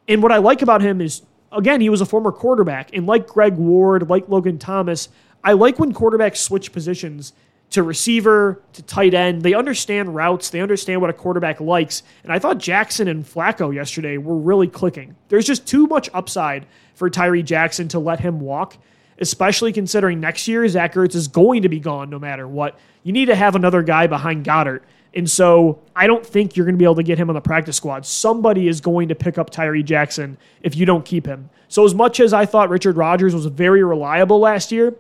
And 0.08 0.22
what 0.22 0.32
I 0.32 0.38
like 0.38 0.62
about 0.62 0.84
him 0.84 1.02
is, 1.02 1.24
again, 1.52 1.82
he 1.82 1.90
was 1.90 2.02
a 2.02 2.06
former 2.06 2.32
quarterback, 2.32 2.96
and 2.96 3.08
like 3.08 3.26
Greg 3.26 3.56
Ward, 3.56 4.08
like 4.08 4.30
Logan 4.30 4.60
Thomas, 4.60 5.10
I 5.44 5.54
like 5.54 5.80
when 5.80 5.96
quarterbacks 5.96 6.38
switch 6.38 6.72
positions 6.72 7.34
to 7.70 7.84
receiver 7.84 8.62
to 8.74 8.82
tight 8.84 9.14
end. 9.14 9.42
They 9.42 9.54
understand 9.54 10.16
routes, 10.16 10.50
they 10.50 10.62
understand 10.62 11.02
what 11.02 11.10
a 11.10 11.14
quarterback 11.14 11.60
likes. 11.60 12.04
And 12.24 12.32
I 12.32 12.40
thought 12.40 12.58
Jackson 12.58 13.08
and 13.08 13.26
Flacco 13.26 13.74
yesterday 13.74 14.18
were 14.18 14.38
really 14.38 14.68
clicking. 14.68 15.16
There's 15.28 15.46
just 15.46 15.68
too 15.68 15.88
much 15.88 16.10
upside 16.14 16.66
for 16.96 17.10
Tyree 17.10 17.44
Jackson 17.44 17.88
to 17.90 18.00
let 18.00 18.20
him 18.20 18.40
walk, 18.40 18.78
especially 19.20 19.74
considering 19.74 20.20
next 20.20 20.48
year 20.48 20.68
Zach 20.68 20.94
Ertz 20.94 21.16
is 21.16 21.28
going 21.28 21.64
to 21.64 21.70
be 21.70 21.80
gone 21.80 22.10
no 22.10 22.20
matter 22.20 22.48
what. 22.48 22.80
You 23.04 23.12
need 23.12 23.26
to 23.26 23.36
have 23.36 23.56
another 23.56 23.84
guy 23.84 24.08
behind 24.08 24.46
Goedert. 24.46 24.82
And 25.14 25.30
so 25.30 25.80
I 25.96 26.06
don't 26.06 26.26
think 26.26 26.56
you're 26.56 26.66
going 26.66 26.76
to 26.76 26.80
be 26.80 26.86
able 26.86 26.96
to 26.96 27.04
get 27.04 27.18
him 27.18 27.30
on 27.30 27.34
the 27.34 27.42
practice 27.42 27.76
squad. 27.76 28.06
Somebody 28.06 28.68
is 28.68 28.82
going 28.82 29.08
to 29.10 29.16
pick 29.16 29.38
up 29.38 29.50
Tyree 29.50 29.84
Jackson 29.84 30.38
if 30.62 30.76
you 30.76 30.86
don't 30.86 31.06
keep 31.06 31.26
him. 31.26 31.50
So 31.70 31.86
as 31.86 31.96
much 31.96 32.20
as 32.20 32.34
I 32.34 32.46
thought 32.46 32.70
Richard 32.70 32.98
Rodgers 32.98 33.34
was 33.34 33.46
very 33.48 33.84
reliable 33.84 34.40
last 34.40 34.72
year, 34.72 34.94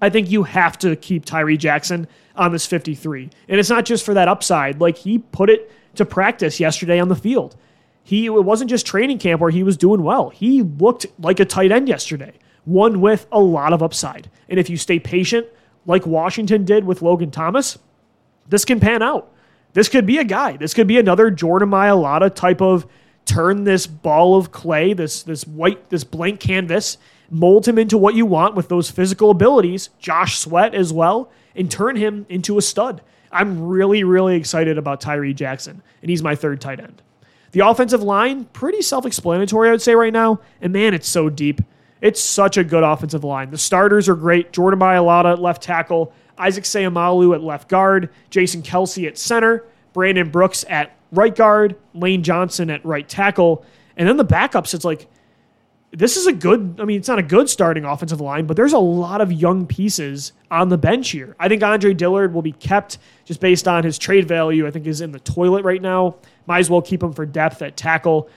I 0.00 0.10
think 0.10 0.30
you 0.30 0.42
have 0.42 0.78
to 0.78 0.96
keep 0.96 1.24
Tyree 1.24 1.56
Jackson 1.56 2.06
on 2.34 2.52
this 2.52 2.66
53. 2.66 3.30
And 3.48 3.58
it's 3.58 3.70
not 3.70 3.84
just 3.84 4.04
for 4.04 4.14
that 4.14 4.28
upside. 4.28 4.80
Like 4.80 4.98
he 4.98 5.18
put 5.18 5.50
it 5.50 5.70
to 5.94 6.04
practice 6.04 6.60
yesterday 6.60 7.00
on 7.00 7.08
the 7.08 7.16
field. 7.16 7.56
He 8.02 8.26
it 8.26 8.44
wasn't 8.44 8.70
just 8.70 8.86
training 8.86 9.18
camp 9.18 9.40
where 9.40 9.50
he 9.50 9.62
was 9.62 9.76
doing 9.76 10.02
well. 10.02 10.30
He 10.30 10.62
looked 10.62 11.06
like 11.18 11.40
a 11.40 11.44
tight 11.44 11.72
end 11.72 11.88
yesterday, 11.88 12.34
one 12.64 13.00
with 13.00 13.26
a 13.32 13.40
lot 13.40 13.72
of 13.72 13.82
upside. 13.82 14.30
And 14.48 14.60
if 14.60 14.70
you 14.70 14.76
stay 14.76 14.98
patient, 14.98 15.46
like 15.86 16.06
Washington 16.06 16.64
did 16.64 16.84
with 16.84 17.02
Logan 17.02 17.30
Thomas, 17.30 17.78
this 18.48 18.64
can 18.64 18.78
pan 18.78 19.02
out. 19.02 19.32
This 19.72 19.88
could 19.88 20.06
be 20.06 20.18
a 20.18 20.24
guy. 20.24 20.56
This 20.56 20.72
could 20.72 20.86
be 20.86 20.98
another 20.98 21.30
Jordan 21.30 21.70
Mailata 21.70 22.32
type 22.34 22.62
of 22.62 22.86
turn 23.24 23.64
this 23.64 23.86
ball 23.86 24.36
of 24.36 24.52
clay, 24.52 24.92
this 24.92 25.22
this 25.24 25.46
white, 25.46 25.90
this 25.90 26.04
blank 26.04 26.38
canvas, 26.40 26.98
mold 27.30 27.66
him 27.66 27.78
into 27.78 27.98
what 27.98 28.14
you 28.14 28.26
want 28.26 28.54
with 28.54 28.68
those 28.68 28.90
physical 28.90 29.30
abilities, 29.30 29.90
Josh 29.98 30.38
Sweat 30.38 30.74
as 30.74 30.92
well, 30.92 31.30
and 31.54 31.70
turn 31.70 31.96
him 31.96 32.26
into 32.28 32.58
a 32.58 32.62
stud. 32.62 33.00
I'm 33.32 33.66
really, 33.66 34.04
really 34.04 34.36
excited 34.36 34.78
about 34.78 35.00
Tyree 35.00 35.34
Jackson, 35.34 35.82
and 36.02 36.10
he's 36.10 36.22
my 36.22 36.34
third 36.34 36.60
tight 36.60 36.80
end. 36.80 37.02
The 37.52 37.66
offensive 37.66 38.02
line, 38.02 38.44
pretty 38.44 38.82
self 38.82 39.06
explanatory, 39.06 39.68
I 39.68 39.72
would 39.72 39.82
say, 39.82 39.94
right 39.94 40.12
now. 40.12 40.40
And 40.60 40.72
man, 40.72 40.94
it's 40.94 41.08
so 41.08 41.28
deep. 41.28 41.60
It's 42.00 42.20
such 42.20 42.56
a 42.56 42.64
good 42.64 42.82
offensive 42.82 43.24
line. 43.24 43.50
The 43.50 43.58
starters 43.58 44.08
are 44.08 44.14
great. 44.14 44.52
Jordan 44.52 44.78
Mailata 44.78 45.32
at 45.32 45.40
left 45.40 45.62
tackle, 45.62 46.12
Isaac 46.38 46.64
Seumalo 46.64 47.34
at 47.34 47.42
left 47.42 47.68
guard, 47.68 48.10
Jason 48.30 48.62
Kelce 48.62 49.06
at 49.06 49.16
center, 49.16 49.64
Brandon 49.92 50.30
Brooks 50.30 50.64
at 50.68 50.96
right 51.12 51.34
guard, 51.34 51.76
Lane 51.94 52.22
Johnson 52.22 52.68
at 52.70 52.84
right 52.84 53.08
tackle. 53.08 53.64
And 53.96 54.06
then 54.06 54.18
the 54.18 54.24
backups, 54.24 54.74
it's 54.74 54.84
like 54.84 55.08
this 55.96 56.18
is 56.18 56.26
a 56.26 56.32
good, 56.32 56.76
I 56.78 56.84
mean, 56.84 56.98
it's 56.98 57.08
not 57.08 57.18
a 57.18 57.22
good 57.22 57.48
starting 57.48 57.86
offensive 57.86 58.20
line, 58.20 58.46
but 58.46 58.54
there's 58.54 58.74
a 58.74 58.78
lot 58.78 59.22
of 59.22 59.32
young 59.32 59.66
pieces 59.66 60.34
on 60.50 60.68
the 60.68 60.76
bench 60.76 61.08
here. 61.08 61.34
I 61.40 61.48
think 61.48 61.62
Andre 61.62 61.94
Dillard 61.94 62.34
will 62.34 62.42
be 62.42 62.52
kept 62.52 62.98
just 63.24 63.40
based 63.40 63.66
on 63.66 63.82
his 63.82 63.96
trade 63.96 64.28
value. 64.28 64.66
I 64.66 64.70
think 64.70 64.86
is 64.86 65.00
in 65.00 65.12
the 65.12 65.20
toilet 65.20 65.64
right 65.64 65.80
now. 65.80 66.16
Might 66.46 66.58
as 66.58 66.68
well 66.68 66.82
keep 66.82 67.02
him 67.02 67.14
for 67.14 67.24
depth 67.24 67.62
at 67.62 67.78
tackle. 67.78 68.28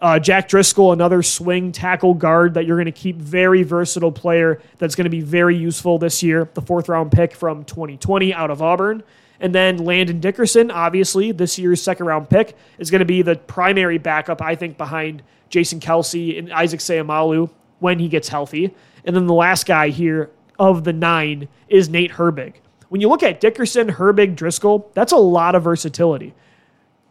Uh, 0.00 0.18
Jack 0.18 0.48
Driscoll, 0.48 0.90
another 0.90 1.22
swing 1.22 1.70
tackle 1.70 2.14
guard 2.14 2.54
that 2.54 2.66
you're 2.66 2.76
going 2.76 2.86
to 2.86 2.92
keep, 2.92 3.16
very 3.16 3.62
versatile 3.62 4.10
player 4.10 4.60
that's 4.78 4.96
going 4.96 5.04
to 5.04 5.10
be 5.10 5.20
very 5.20 5.56
useful 5.56 5.98
this 6.00 6.20
year. 6.20 6.50
The 6.54 6.62
fourth 6.62 6.88
round 6.88 7.12
pick 7.12 7.36
from 7.36 7.64
2020 7.64 8.34
out 8.34 8.50
of 8.50 8.60
Auburn. 8.60 9.04
And 9.40 9.54
then 9.54 9.78
Landon 9.78 10.20
Dickerson, 10.20 10.70
obviously, 10.70 11.32
this 11.32 11.58
year's 11.58 11.82
second 11.82 12.06
round 12.06 12.30
pick, 12.30 12.56
is 12.78 12.90
going 12.90 13.00
to 13.00 13.04
be 13.04 13.22
the 13.22 13.36
primary 13.36 13.98
backup, 13.98 14.40
I 14.40 14.54
think, 14.54 14.78
behind 14.78 15.22
Jason 15.48 15.80
Kelce 15.80 16.38
and 16.38 16.52
Isaac 16.52 16.80
Seumalo 16.80 17.50
when 17.80 17.98
he 17.98 18.08
gets 18.08 18.28
healthy. 18.28 18.74
And 19.04 19.14
then 19.14 19.26
the 19.26 19.34
last 19.34 19.66
guy 19.66 19.88
here 19.88 20.30
of 20.58 20.84
the 20.84 20.92
nine 20.92 21.48
is 21.68 21.88
Nate 21.88 22.12
Herbig. 22.12 22.54
When 22.88 23.00
you 23.00 23.08
look 23.08 23.22
at 23.22 23.40
Dickerson, 23.40 23.88
Herbig, 23.88 24.36
Driscoll, 24.36 24.90
that's 24.94 25.12
a 25.12 25.16
lot 25.16 25.54
of 25.54 25.64
versatility. 25.64 26.32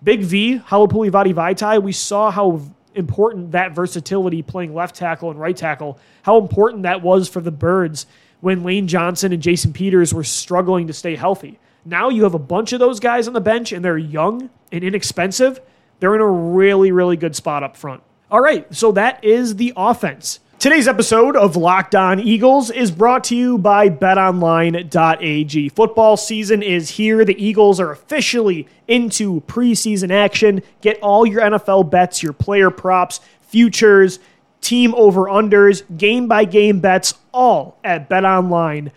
Big 0.01 0.21
V, 0.21 0.59
Halapoulivaati 0.59 1.33
Vaitai, 1.33 1.81
we 1.81 1.91
saw 1.91 2.31
how 2.31 2.61
important 2.95 3.51
that 3.51 3.73
versatility 3.73 4.41
playing 4.41 4.73
left 4.73 4.95
tackle 4.95 5.31
and 5.31 5.39
right 5.39 5.55
tackle, 5.55 5.97
how 6.21 6.37
important 6.39 6.83
that 6.83 7.01
was 7.01 7.27
for 7.27 7.41
the 7.41 7.51
Birds 7.51 8.05
when 8.41 8.63
Lane 8.63 8.87
Johnson 8.87 9.31
and 9.31 9.41
Jason 9.41 9.73
Peters 9.73 10.13
were 10.13 10.23
struggling 10.23 10.87
to 10.87 10.93
stay 10.93 11.15
healthy. 11.15 11.59
Now 11.85 12.09
you 12.09 12.23
have 12.23 12.33
a 12.33 12.39
bunch 12.39 12.73
of 12.73 12.79
those 12.79 12.99
guys 12.99 13.27
on 13.27 13.33
the 13.33 13.41
bench 13.41 13.71
and 13.71 13.83
they're 13.83 13.97
young 13.97 14.49
and 14.71 14.83
inexpensive. 14.83 15.59
They're 15.99 16.15
in 16.15 16.21
a 16.21 16.29
really, 16.29 16.91
really 16.91 17.17
good 17.17 17.35
spot 17.35 17.63
up 17.63 17.75
front. 17.77 18.03
All 18.31 18.41
right, 18.41 18.73
so 18.73 18.91
that 18.93 19.23
is 19.23 19.57
the 19.57 19.73
offense. 19.75 20.39
Today's 20.59 20.87
episode 20.87 21.35
of 21.35 21.57
Locked 21.57 21.93
On 21.93 22.21
Eagles 22.21 22.71
is 22.71 22.89
brought 22.89 23.25
to 23.25 23.35
you 23.35 23.57
by 23.57 23.89
betonline.ag. 23.89 25.69
Football 25.69 26.15
season 26.15 26.63
is 26.63 26.89
here. 26.91 27.25
The 27.25 27.43
Eagles 27.43 27.81
are 27.81 27.91
officially 27.91 28.67
into 28.87 29.41
preseason 29.41 30.09
action. 30.09 30.61
Get 30.79 31.01
all 31.01 31.25
your 31.25 31.41
NFL 31.41 31.89
bets, 31.89 32.23
your 32.23 32.31
player 32.31 32.71
props, 32.71 33.19
futures, 33.41 34.19
team 34.61 34.95
over 34.95 35.23
unders, 35.23 35.83
game 35.97 36.29
by 36.29 36.45
game 36.45 36.79
bets, 36.79 37.13
all 37.33 37.77
at 37.83 38.09
betonline.ag. 38.09 38.91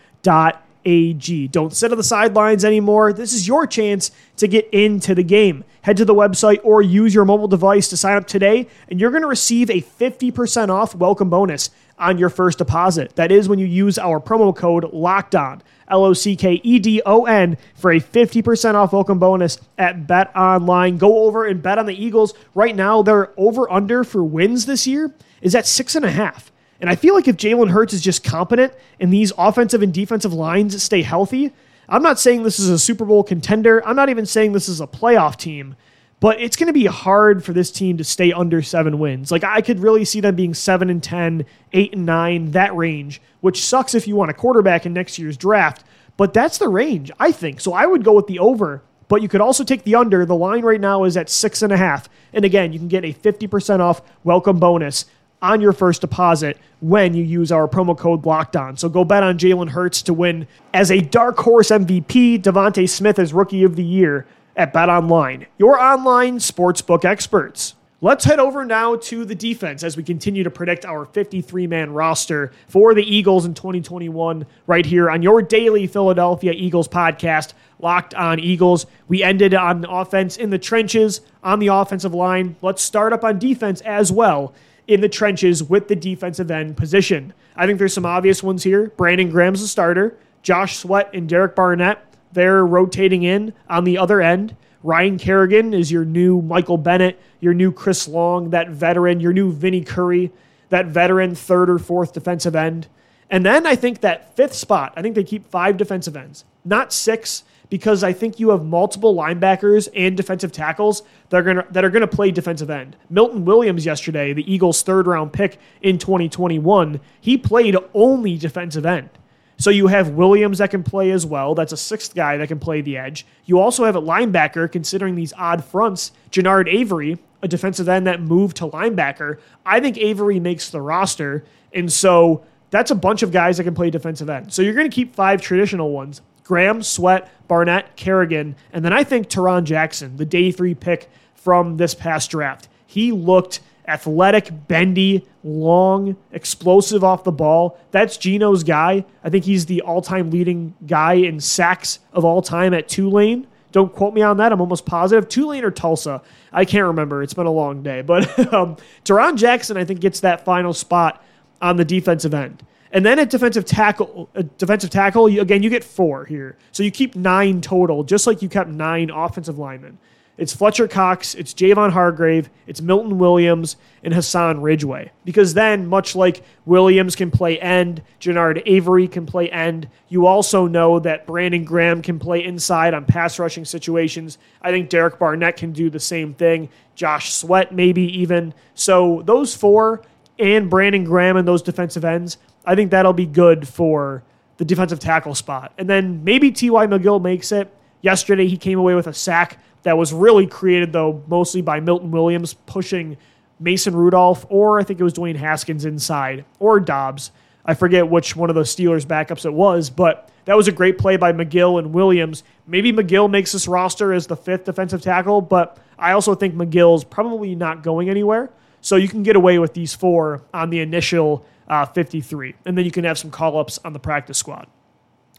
AG. 0.87 1.49
Don't 1.49 1.75
sit 1.75 1.90
on 1.90 1.99
the 1.99 2.05
sidelines 2.05 2.64
anymore. 2.64 3.12
This 3.12 3.33
is 3.33 3.46
your 3.46 3.66
chance 3.66 4.11
to 4.37 4.49
get 4.49 4.68
into 4.70 5.14
the 5.14 5.22
game. 5.22 5.64
Head 5.83 5.99
to 5.99 6.05
the 6.05 6.14
website 6.14 6.61
or 6.62 6.81
use 6.81 7.14
your 7.14 7.25
mobile 7.25 7.49
device 7.49 7.88
to 7.88 7.96
sign 7.96 8.16
up 8.16 8.27
today, 8.27 8.68
and 8.88 8.99
you're 8.99 9.11
going 9.11 9.22
to 9.22 9.29
receive 9.29 9.68
a 9.68 9.83
50% 9.83 10.68
off 10.70 10.94
welcome 10.94 11.29
bonus 11.29 11.70
on 11.99 12.18
your 12.18 12.29
first 12.29 12.59
deposit. 12.59 13.16
That 13.16 13.33
is 13.33 13.49
when 13.49 13.59
you 13.59 13.66
use 13.66 13.99
our 13.99 14.20
promo 14.20 14.55
code 14.55 14.92
Locked 14.92 15.35
On, 15.35 15.62
L 15.88 16.05
O 16.05 16.12
C 16.12 16.37
K 16.37 16.61
E 16.62 16.79
D 16.79 17.03
O 17.05 17.25
N, 17.25 17.57
for 17.75 17.92
a 17.92 18.01
50% 18.01 18.75
off 18.75 18.92
welcome 18.92 19.18
bonus 19.18 19.59
at 19.79 20.07
Bet 20.07 20.35
Online. 20.37 20.99
Go 20.99 21.25
over 21.25 21.46
and 21.46 21.62
bet 21.62 21.79
on 21.79 21.87
the 21.87 22.05
Eagles. 22.05 22.35
Right 22.55 22.75
now, 22.75 23.03
their 23.03 23.33
over 23.37 23.70
under 23.70 24.05
for 24.05 24.22
wins 24.22 24.66
this 24.66 24.87
year 24.87 25.14
is 25.40 25.55
at 25.55 25.66
six 25.66 25.94
and 25.94 26.05
a 26.05 26.11
half. 26.11 26.51
And 26.81 26.91
I 26.91 26.95
feel 26.95 27.15
like 27.15 27.29
if 27.29 27.37
Jalen 27.37 27.71
Hurts 27.71 27.93
is 27.95 28.03
just 28.03 28.23
competent 28.23 28.73
and 29.01 29.12
these 29.12 29.33
offensive 29.39 29.83
and 29.83 29.93
defensive 29.93 30.33
lines 30.33 30.83
stay 30.83 31.03
healthy, 31.03 31.53
I'm 31.89 32.03
not 32.03 32.19
saying 32.19 32.43
this 32.43 32.59
is 32.59 32.69
a 32.69 32.79
Super 32.79 33.05
Bowl 33.05 33.23
contender. 33.23 33.87
I'm 33.87 33.97
not 33.97 34.09
even 34.09 34.27
saying 34.27 34.53
this 34.53 34.69
is 34.69 34.81
a 34.81 34.87
playoff 34.87 35.37
team, 35.37 35.77
but 36.21 36.41
it's 36.41 36.57
going 36.57 36.67
to 36.67 36.73
be 36.73 36.87
hard 36.87 37.45
for 37.45 37.53
this 37.53 37.71
team 37.71 37.97
to 37.99 38.05
stay 38.05 38.33
under 38.33 38.61
seven 38.61 38.99
wins. 38.99 39.31
Like 39.31 39.45
I 39.45 39.61
could 39.61 39.81
really 39.81 40.05
see 40.05 40.21
them 40.21 40.35
being 40.35 40.55
seven 40.55 40.91
and 40.91 41.03
10, 41.03 41.47
8 41.73 41.95
and 41.95 42.07
9, 42.07 42.51
that 42.53 42.75
range, 42.75 43.23
which 43.41 43.65
sucks 43.65 43.95
if 43.95 44.09
you 44.09 44.17
want 44.17 44.31
a 44.31 44.35
quarterback 44.35 44.85
in 44.85 44.93
next 44.93 45.19
year's 45.19 45.37
draft. 45.37 45.85
But 46.17 46.33
that's 46.33 46.59
the 46.59 46.69
range, 46.69 47.11
I 47.21 47.31
think. 47.31 47.61
So 47.61 47.73
I 47.73 47.87
would 47.87 48.03
go 48.03 48.15
with 48.15 48.27
the 48.27 48.39
over, 48.39 48.83
but 49.09 49.23
you 49.23 49.29
could 49.29 49.41
also 49.41 49.62
take 49.62 49.85
the 49.85 49.95
under. 49.95 50.25
The 50.25 50.35
line 50.35 50.65
right 50.65 50.81
now 50.81 51.05
is 51.05 51.17
at 51.17 51.31
six 51.31 51.62
and 51.62 51.73
a 51.73 51.77
half. 51.77 52.09
And 52.33 52.45
again, 52.45 52.73
you 52.73 52.79
can 52.79 52.89
get 52.89 53.05
a 53.05 53.12
50% 53.12 53.81
off 53.81 54.03
welcome 54.25 54.59
bonus 54.59 55.05
on 55.42 55.61
your 55.61 55.72
first 55.72 56.01
deposit 56.01 56.59
when 56.81 57.14
you 57.14 57.25
use 57.25 57.53
our 57.53 57.68
promo 57.68 57.96
code 57.96 58.27
locked 58.27 58.57
on. 58.57 58.77
So 58.77 58.88
go 58.88 59.05
bet 59.05 59.22
on 59.22 59.38
Jalen 59.38 59.70
Hurts 59.70 60.03
to 60.03 60.14
win 60.14 60.46
as 60.75 60.90
a 60.90 61.01
dark 61.01 61.38
horse 61.38 61.70
MVP, 61.70 62.42
DeVonta 62.42 62.88
Smith 62.88 63.18
as 63.18 63.33
rookie 63.33 63.64
of 63.64 63.77
the 63.77 63.85
year 63.85 64.27
at 64.57 64.72
Bet 64.72 64.88
Online, 64.88 65.46
your 65.59 65.79
online 65.79 66.38
sportsbook 66.38 67.05
experts. 67.05 67.75
Let's 68.03 68.27
head 68.27 68.38
over 68.38 68.64
now 68.64 68.96
to 68.96 69.25
the 69.25 69.35
defense 69.35 69.83
as 69.83 69.96
we 69.96 70.03
continue 70.03 70.44
to 70.44 70.51
predict 70.51 70.85
our 70.85 71.07
53 71.07 71.66
man 71.66 71.92
roster 71.92 72.53
for 72.68 72.92
the 72.92 73.03
Eagles 73.03 73.46
in 73.46 73.55
2021, 73.55 74.44
right 74.66 74.85
here 74.85 75.11
on 75.11 75.22
your 75.22 75.40
daily 75.40 75.87
Philadelphia 75.87 76.53
Eagles 76.53 76.88
podcast, 76.88 77.55
Locked 77.79 78.14
on 78.14 78.38
Eagles. 78.38 78.87
We 79.09 79.22
ended 79.22 79.55
on 79.55 79.85
offense 79.87 80.37
in 80.37 80.51
the 80.51 80.59
trenches 80.59 81.20
on 81.42 81.59
the 81.59 81.68
offensive 81.68 82.14
line. 82.14 82.57
Let's 82.62 82.83
start 82.83 83.12
up 83.12 83.25
on 83.25 83.38
defense 83.38 83.81
as 83.83 84.11
well 84.12 84.55
in 84.88 85.01
the 85.01 85.09
trenches 85.09 85.62
with 85.62 85.88
the 85.88 85.96
defensive 85.96 86.51
end 86.51 86.77
position. 86.77 87.33
I 87.57 87.66
think 87.66 87.79
there's 87.79 87.94
some 87.94 88.07
obvious 88.07 88.42
ones 88.42 88.62
here. 88.62 88.92
Brandon 88.96 89.31
Graham's 89.31 89.62
a 89.62 89.68
starter, 89.68 90.16
Josh 90.42 90.77
Sweat 90.77 91.11
and 91.12 91.29
Derek 91.29 91.57
Barnett, 91.57 92.05
they're 92.33 92.64
rotating 92.64 93.22
in 93.22 93.55
on 93.68 93.85
the 93.85 93.99
other 93.99 94.20
end. 94.20 94.57
Ryan 94.83 95.18
Kerrigan 95.18 95.72
is 95.75 95.90
your 95.90 96.05
new 96.05 96.42
Michael 96.42 96.77
Bennett, 96.77 97.18
your 97.40 97.55
new 97.55 97.72
Chris 97.72 98.07
Long, 98.07 98.51
that 98.51 98.68
veteran, 98.68 99.20
your 99.20 99.33
new 99.33 99.51
Vinnie 99.51 99.83
Curry, 99.83 100.31
that 100.68 100.87
veteran 100.87 101.35
third 101.35 101.70
or 101.70 101.79
fourth 101.79 102.12
defensive 102.12 102.55
end. 102.55 102.88
And 103.31 103.44
then 103.44 103.66
I 103.66 103.75
think 103.75 104.03
that 104.03 104.37
fifth 104.37 104.55
spot, 104.55 104.92
I 104.96 105.03
think 105.03 105.14
they 105.14 105.25
keep 105.25 105.49
five 105.49 105.77
defensive 105.77 106.16
ends, 106.16 106.44
not 106.64 106.92
six, 106.92 107.42
because 107.68 108.05
I 108.05 108.12
think 108.12 108.38
you 108.38 108.50
have 108.50 108.64
multiple 108.64 109.14
linebackers 109.14 109.88
and 109.94 110.16
defensive 110.16 110.52
tackles 110.52 111.02
that 111.31 111.38
are 111.38 111.42
gonna 111.42 111.66
that 111.70 111.85
are 111.85 111.90
gonna 111.90 112.07
play 112.07 112.31
defensive 112.31 112.70
end. 112.70 112.96
Milton 113.11 113.44
Williams 113.44 113.85
yesterday, 113.85 114.33
the 114.33 114.50
Eagles' 114.52 114.83
third 114.83 115.07
round 115.07 115.33
pick 115.33 115.59
in 115.83 115.98
2021, 115.98 117.00
he 117.20 117.37
played 117.37 117.76
only 117.94 118.37
defensive 118.37 118.87
end. 118.87 119.11
So 119.59 119.70
you 119.70 119.87
have 119.87 120.11
Williams 120.11 120.59
that 120.59 120.70
can 120.70 120.83
play 120.83 121.11
as 121.11 121.24
well. 121.24 121.55
That's 121.55 121.72
a 121.72 121.79
sixth 121.79 122.14
guy 122.14 122.37
that 122.37 122.48
can 122.48 122.59
play 122.59 122.83
the 122.83 122.98
edge. 122.98 123.26
You 123.46 123.59
also 123.59 123.85
have 123.85 123.96
a 123.96 124.02
linebacker, 124.02 124.70
considering 124.70 125.14
these 125.14 125.33
odd 125.38 125.64
fronts, 125.64 126.12
Genard 126.31 126.68
Avery, 126.68 127.18
a 127.42 127.48
defensive 127.48 127.88
end 127.88 128.07
that 128.07 128.20
moved 128.20 128.59
to 128.59 128.68
linebacker. 128.68 129.38
I 129.64 129.81
think 129.81 129.96
Avery 129.96 130.38
makes 130.40 130.68
the 130.68 130.83
roster. 130.83 131.44
And 131.72 131.90
so 131.90 132.44
that's 132.70 132.90
a 132.90 132.94
bunch 132.94 133.22
of 133.22 133.33
guys 133.33 133.57
that 133.57 133.64
can 133.64 133.74
play 133.74 133.88
defensive 133.88 134.29
end. 134.29 134.52
So 134.52 134.61
you're 134.61 134.74
going 134.74 134.90
to 134.90 134.94
keep 134.94 135.14
five 135.14 135.40
traditional 135.40 135.90
ones 135.90 136.20
Graham, 136.46 136.82
Sweat, 136.82 137.28
Barnett, 137.48 137.96
Kerrigan. 137.96 138.54
And 138.72 138.85
then 138.85 138.92
I 138.92 139.02
think 139.02 139.28
Tarron 139.28 139.64
Jackson, 139.64 140.16
the 140.16 140.24
day 140.24 140.52
three 140.52 140.74
pick 140.74 141.11
from 141.35 141.76
this 141.76 141.94
past 141.94 142.30
draft. 142.30 142.68
He 142.87 143.11
looked 143.11 143.61
athletic, 143.88 144.68
bendy, 144.68 145.26
long, 145.42 146.16
explosive 146.32 147.02
off 147.02 147.24
the 147.24 147.32
ball. 147.32 147.78
That's 147.90 148.16
Gino's 148.16 148.62
guy. 148.62 149.04
I 149.24 149.30
think 149.30 149.44
he's 149.44 149.66
the 149.66 149.82
all 149.82 150.02
time 150.02 150.30
leading 150.30 150.74
guy 150.87 151.14
in 151.14 151.40
sacks 151.40 151.98
of 152.12 152.24
all 152.24 152.42
time 152.42 152.74
at 152.74 152.88
Tulane. 152.88 153.46
Don't 153.72 153.92
quote 153.92 154.14
me 154.14 154.22
on 154.22 154.37
that. 154.38 154.52
I'm 154.52 154.61
almost 154.61 154.87
positive. 154.87 155.28
Tulane 155.28 155.64
or 155.64 155.70
Tulsa. 155.70 156.22
I 156.52 156.64
can't 156.64 156.87
remember. 156.87 157.22
It's 157.22 157.35
been 157.35 157.46
a 157.46 157.50
long 157.50 157.82
day. 157.82 158.02
But 158.02 158.38
um, 158.54 158.76
Tarron 159.04 159.37
Jackson, 159.37 159.76
I 159.76 159.85
think, 159.85 160.00
gets 160.00 160.20
that 160.20 160.44
final 160.44 160.72
spot 160.72 161.22
on 161.61 161.76
the 161.76 161.85
defensive 161.85 162.35
end. 162.35 162.62
And 162.96 163.04
then 163.04 163.18
at 163.18 163.28
defensive 163.28 163.66
tackle, 163.66 164.30
uh, 164.35 164.42
defensive 164.56 164.88
tackle, 164.88 165.28
you, 165.28 165.42
again, 165.42 165.62
you 165.62 165.68
get 165.68 165.85
four 165.85 166.24
here. 166.24 166.56
So 166.72 166.82
you 166.82 166.90
keep 166.90 167.14
nine 167.14 167.61
total, 167.61 168.04
just 168.04 168.26
like 168.26 168.40
you 168.40 168.48
kept 168.48 168.70
nine 168.70 169.11
offensive 169.11 169.59
linemen. 169.59 169.98
It's 170.38 170.54
Fletcher 170.54 170.88
Cox, 170.88 171.35
it's 171.35 171.52
Javon 171.52 171.90
Hargrave, 171.90 172.48
it's 172.66 172.80
Milton 172.80 173.18
Williams, 173.18 173.76
and 174.02 174.14
Hassan 174.14 174.62
Ridgeway. 174.62 175.12
Because 175.26 175.52
then, 175.52 175.87
much 175.87 176.16
like 176.16 176.42
Williams 176.64 177.14
can 177.14 177.30
play 177.30 177.61
end, 177.61 178.00
Genard 178.18 178.62
Avery 178.64 179.09
can 179.09 179.26
play 179.26 179.50
end, 179.50 179.90
you 180.09 180.24
also 180.24 180.66
know 180.66 180.98
that 181.00 181.26
Brandon 181.26 181.66
Graham 181.66 182.00
can 182.00 182.18
play 182.18 182.42
inside 182.42 182.94
on 182.94 183.04
pass 183.04 183.38
rushing 183.38 183.66
situations. 183.66 184.38
I 184.62 184.70
think 184.70 184.88
Derek 184.88 185.18
Barnett 185.18 185.59
can 185.59 185.72
do 185.72 185.90
the 185.90 186.00
same 186.00 186.32
thing. 186.32 186.70
Josh 186.94 187.35
Sweat, 187.35 187.74
maybe 187.74 188.04
even. 188.18 188.54
So 188.74 189.20
those 189.26 189.54
four 189.54 190.00
and 190.38 190.68
Brandon 190.70 191.04
Graham 191.04 191.37
and 191.37 191.46
those 191.46 191.62
defensive 191.62 192.04
ends, 192.04 192.38
I 192.66 192.74
think 192.74 192.90
that'll 192.90 193.12
be 193.12 193.26
good 193.26 193.66
for 193.66 194.24
the 194.57 194.64
defensive 194.64 194.98
tackle 194.98 195.35
spot. 195.35 195.72
And 195.79 195.88
then 195.88 196.24
maybe 196.24 196.50
T.Y. 196.50 196.87
McGill 196.87 197.22
makes 197.22 197.52
it. 197.52 197.72
Yesterday, 198.02 198.48
he 198.48 198.57
came 198.57 198.79
away 198.79 198.94
with 198.94 199.07
a 199.07 199.14
sack 199.14 199.59
that 199.85 199.96
was 199.96 200.12
really 200.12 200.46
created, 200.46 200.92
though, 200.92 201.22
mostly 201.29 201.62
by 201.62 201.81
Milton 201.81 202.11
Williams 202.11 202.55
pushing 202.55 203.16
Mason 203.59 203.94
Rudolph, 203.94 204.44
or 204.48 204.79
I 204.81 204.83
think 204.83 205.00
it 205.00 205.05
was 205.05 205.14
Dwayne 205.14 205.37
Haskins 205.37 205.85
inside, 205.85 206.44
or 206.59 206.81
Dobbs. 206.81 207.31
I 207.64 207.74
forget 207.74 208.09
which 208.09 208.37
one 208.37 208.50
of 208.50 208.57
the 208.57 208.62
Steelers 208.62 209.07
backups 209.07 209.44
it 209.44 209.52
was, 209.52 209.90
but 209.90 210.31
that 210.44 210.57
was 210.57 210.68
a 210.68 210.72
great 210.72 210.98
play 210.98 211.16
by 211.16 211.33
McGill 211.33 211.79
and 211.79 211.92
Williams. 211.92 212.44
Maybe 212.66 212.92
McGill 212.92 213.29
makes 213.31 213.52
this 213.52 213.66
roster 213.66 214.12
as 214.12 214.26
the 214.26 214.37
fifth 214.37 214.64
defensive 214.64 215.02
tackle, 215.02 215.40
but 215.40 215.79
I 215.98 216.12
also 216.12 216.35
think 216.35 216.55
McGill's 216.55 217.02
probably 217.02 217.55
not 217.55 217.83
going 217.83 218.09
anywhere. 218.09 218.50
So 218.81 218.96
you 218.96 219.09
can 219.09 219.24
get 219.24 219.35
away 219.35 219.59
with 219.59 219.74
these 219.74 219.94
four 219.94 220.42
on 220.55 220.70
the 220.70 220.79
initial 220.81 221.44
uh, 221.68 221.87
53, 221.87 222.55
and 222.64 222.76
then 222.76 222.85
you 222.85 222.90
can 222.90 223.05
have 223.05 223.18
some 223.18 223.31
call 223.31 223.59
ups 223.59 223.79
on 223.85 223.92
the 223.92 223.98
practice 223.98 224.38
squad. 224.38 224.66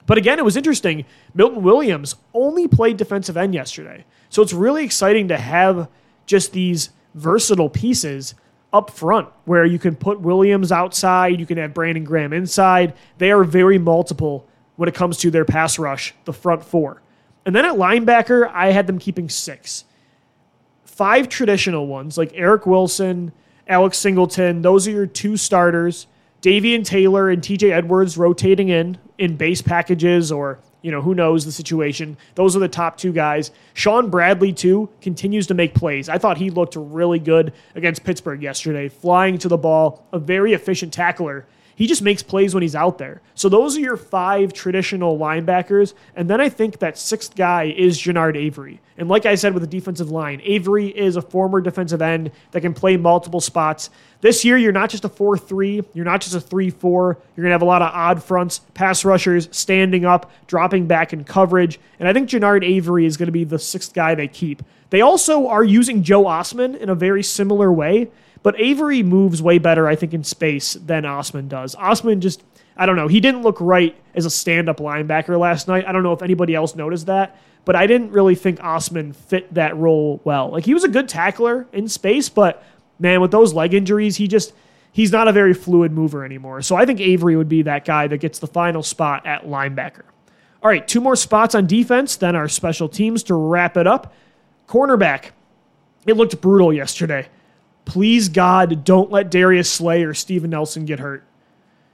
But 0.05 0.17
again, 0.17 0.39
it 0.39 0.45
was 0.45 0.57
interesting. 0.57 1.05
Milton 1.33 1.63
Williams 1.63 2.15
only 2.33 2.67
played 2.67 2.97
defensive 2.97 3.37
end 3.37 3.53
yesterday. 3.53 4.05
So 4.29 4.41
it's 4.41 4.53
really 4.53 4.83
exciting 4.83 5.27
to 5.27 5.37
have 5.37 5.89
just 6.25 6.53
these 6.53 6.89
versatile 7.13 7.69
pieces 7.69 8.35
up 8.73 8.89
front 8.89 9.29
where 9.45 9.65
you 9.65 9.79
can 9.79 9.95
put 9.95 10.19
Williams 10.19 10.71
outside, 10.71 11.39
you 11.39 11.45
can 11.45 11.57
have 11.57 11.73
Brandon 11.73 12.03
Graham 12.03 12.33
inside. 12.33 12.93
They 13.17 13.31
are 13.31 13.43
very 13.43 13.77
multiple 13.77 14.47
when 14.75 14.87
it 14.87 14.95
comes 14.95 15.17
to 15.17 15.31
their 15.31 15.45
pass 15.45 15.79
rush, 15.79 16.13
the 16.25 16.33
front 16.33 16.63
four. 16.63 17.01
And 17.45 17.55
then 17.55 17.65
at 17.65 17.75
linebacker, 17.75 18.49
I 18.53 18.71
had 18.71 18.87
them 18.87 18.99
keeping 18.99 19.29
six. 19.29 19.85
Five 20.85 21.29
traditional 21.29 21.87
ones 21.87 22.17
like 22.17 22.31
Eric 22.33 22.65
Wilson, 22.65 23.31
Alex 23.67 23.97
Singleton, 23.97 24.61
those 24.61 24.87
are 24.87 24.91
your 24.91 25.05
two 25.05 25.37
starters. 25.37 26.07
Davion 26.47 26.85
Taylor 26.85 27.29
and 27.29 27.41
TJ 27.41 27.71
Edwards 27.71 28.17
rotating 28.17 28.69
in 28.69 28.97
in 29.17 29.35
base 29.35 29.61
packages 29.61 30.31
or 30.31 30.59
you 30.81 30.91
know, 30.91 31.01
who 31.01 31.13
knows 31.13 31.43
the 31.43 31.51
situation. 31.51 32.15
Those 32.35 32.55
are 32.55 32.59
the 32.59 32.69
top 32.69 32.95
two 32.95 33.11
guys. 33.11 33.51
Shaun 33.73 34.09
Bradley, 34.09 34.53
too, 34.53 34.87
continues 35.01 35.47
to 35.47 35.53
make 35.53 35.73
plays. 35.73 36.07
I 36.07 36.17
thought 36.17 36.37
he 36.37 36.49
looked 36.49 36.77
really 36.77 37.19
good 37.19 37.51
against 37.75 38.05
Pittsburgh 38.05 38.41
yesterday, 38.41 38.87
flying 38.87 39.37
to 39.39 39.49
the 39.49 39.57
ball, 39.57 40.07
a 40.13 40.19
very 40.19 40.53
efficient 40.53 40.93
tackler. 40.93 41.45
He 41.77 41.85
just 41.85 42.01
makes 42.01 42.23
plays 42.23 42.55
when 42.55 42.63
he's 42.63 42.73
out 42.73 42.97
there. 42.97 43.21
So 43.35 43.49
those 43.49 43.77
are 43.77 43.81
your 43.81 43.97
five 43.97 44.51
traditional 44.51 45.15
linebackers. 45.15 45.93
And 46.15 46.27
then 46.27 46.41
I 46.41 46.49
think 46.49 46.79
that 46.79 46.97
sixth 46.97 47.35
guy 47.35 47.65
is 47.65 47.99
Genard 47.99 48.35
Avery. 48.35 48.81
And 48.97 49.07
like 49.07 49.27
I 49.27 49.35
said 49.35 49.53
with 49.53 49.61
the 49.61 49.67
defensive 49.67 50.09
line, 50.09 50.41
Avery 50.43 50.87
is 50.87 51.17
a 51.17 51.21
former 51.21 51.61
defensive 51.61 52.01
end 52.01 52.31
that 52.49 52.61
can 52.61 52.73
play 52.73 52.97
multiple 52.97 53.39
spots. 53.39 53.91
This 54.21 54.43
year, 54.43 54.57
you're 54.57 54.71
not 54.71 54.89
just 54.89 55.05
a 55.05 55.09
4 55.09 55.37
3, 55.37 55.83
you're 55.93 56.03
not 56.03 56.21
just 56.21 56.33
a 56.33 56.41
3 56.41 56.71
4. 56.71 57.17
You're 57.35 57.43
going 57.43 57.49
to 57.51 57.53
have 57.53 57.61
a 57.61 57.65
lot 57.65 57.83
of 57.83 57.93
odd 57.93 58.23
fronts, 58.23 58.61
pass 58.73 59.05
rushers 59.05 59.47
standing 59.51 60.03
up, 60.03 60.31
dropping 60.47 60.87
back 60.87 61.13
in 61.13 61.25
coverage. 61.25 61.79
And 61.99 62.09
I 62.09 62.13
think 62.13 62.27
Genard 62.27 62.65
Avery 62.65 63.05
is 63.05 63.17
going 63.17 63.27
to 63.27 63.31
be 63.31 63.43
the 63.43 63.59
sixth 63.59 63.93
guy 63.93 64.15
they 64.15 64.27
keep. 64.27 64.63
They 64.89 65.01
also 65.01 65.47
are 65.47 65.63
using 65.63 66.01
Joe 66.01 66.23
Ostman 66.23 66.75
in 66.75 66.89
a 66.89 66.95
very 66.95 67.21
similar 67.21 67.71
way. 67.71 68.09
But 68.43 68.59
Avery 68.59 69.03
moves 69.03 69.41
way 69.41 69.57
better, 69.57 69.87
I 69.87 69.95
think, 69.95 70.13
in 70.13 70.23
space 70.23 70.73
than 70.73 71.03
Ostman 71.03 71.47
does. 71.47 71.75
Ostman 71.75 72.19
just, 72.19 72.43
I 72.75 72.85
don't 72.85 72.95
know, 72.95 73.07
he 73.07 73.19
didn't 73.19 73.41
look 73.41 73.59
right 73.59 73.95
as 74.15 74.25
a 74.25 74.29
stand 74.29 74.69
up 74.69 74.77
linebacker 74.77 75.39
last 75.39 75.67
night. 75.67 75.85
I 75.87 75.91
don't 75.91 76.03
know 76.03 76.13
if 76.13 76.21
anybody 76.21 76.55
else 76.55 76.75
noticed 76.75 77.07
that, 77.07 77.39
but 77.65 77.75
I 77.75 77.87
didn't 77.87 78.11
really 78.11 78.35
think 78.35 78.59
Ostman 78.59 79.15
fit 79.15 79.53
that 79.53 79.75
role 79.77 80.21
well. 80.23 80.49
Like, 80.49 80.65
he 80.65 80.73
was 80.73 80.83
a 80.83 80.89
good 80.89 81.09
tackler 81.09 81.67
in 81.73 81.87
space, 81.87 82.29
but 82.29 82.63
man, 82.99 83.21
with 83.21 83.31
those 83.31 83.53
leg 83.53 83.73
injuries, 83.73 84.17
he 84.17 84.27
just, 84.27 84.53
he's 84.91 85.11
not 85.11 85.27
a 85.27 85.31
very 85.31 85.53
fluid 85.53 85.91
mover 85.91 86.23
anymore. 86.23 86.61
So 86.61 86.75
I 86.75 86.85
think 86.85 86.99
Avery 86.99 87.35
would 87.35 87.49
be 87.49 87.63
that 87.63 87.85
guy 87.85 88.07
that 88.07 88.17
gets 88.17 88.39
the 88.39 88.47
final 88.47 88.83
spot 88.83 89.25
at 89.25 89.45
linebacker. 89.45 90.03
All 90.63 90.69
right, 90.69 90.87
two 90.87 91.01
more 91.01 91.15
spots 91.15 91.53
on 91.53 91.67
defense, 91.67 92.15
then 92.15 92.35
our 92.35 92.49
special 92.49 92.89
teams 92.89 93.23
to 93.23 93.35
wrap 93.35 93.77
it 93.77 93.87
up. 93.87 94.13
Cornerback. 94.67 95.31
It 96.05 96.17
looked 96.17 96.39
brutal 96.41 96.73
yesterday 96.73 97.27
please 97.87 98.29
God, 98.29 98.83
don't 98.83 99.09
let 99.09 99.31
Darius 99.31 99.71
Slay 99.71 100.03
or 100.03 100.13
Steven 100.13 100.51
Nelson 100.51 100.85
get 100.85 100.99
hurt. 100.99 101.23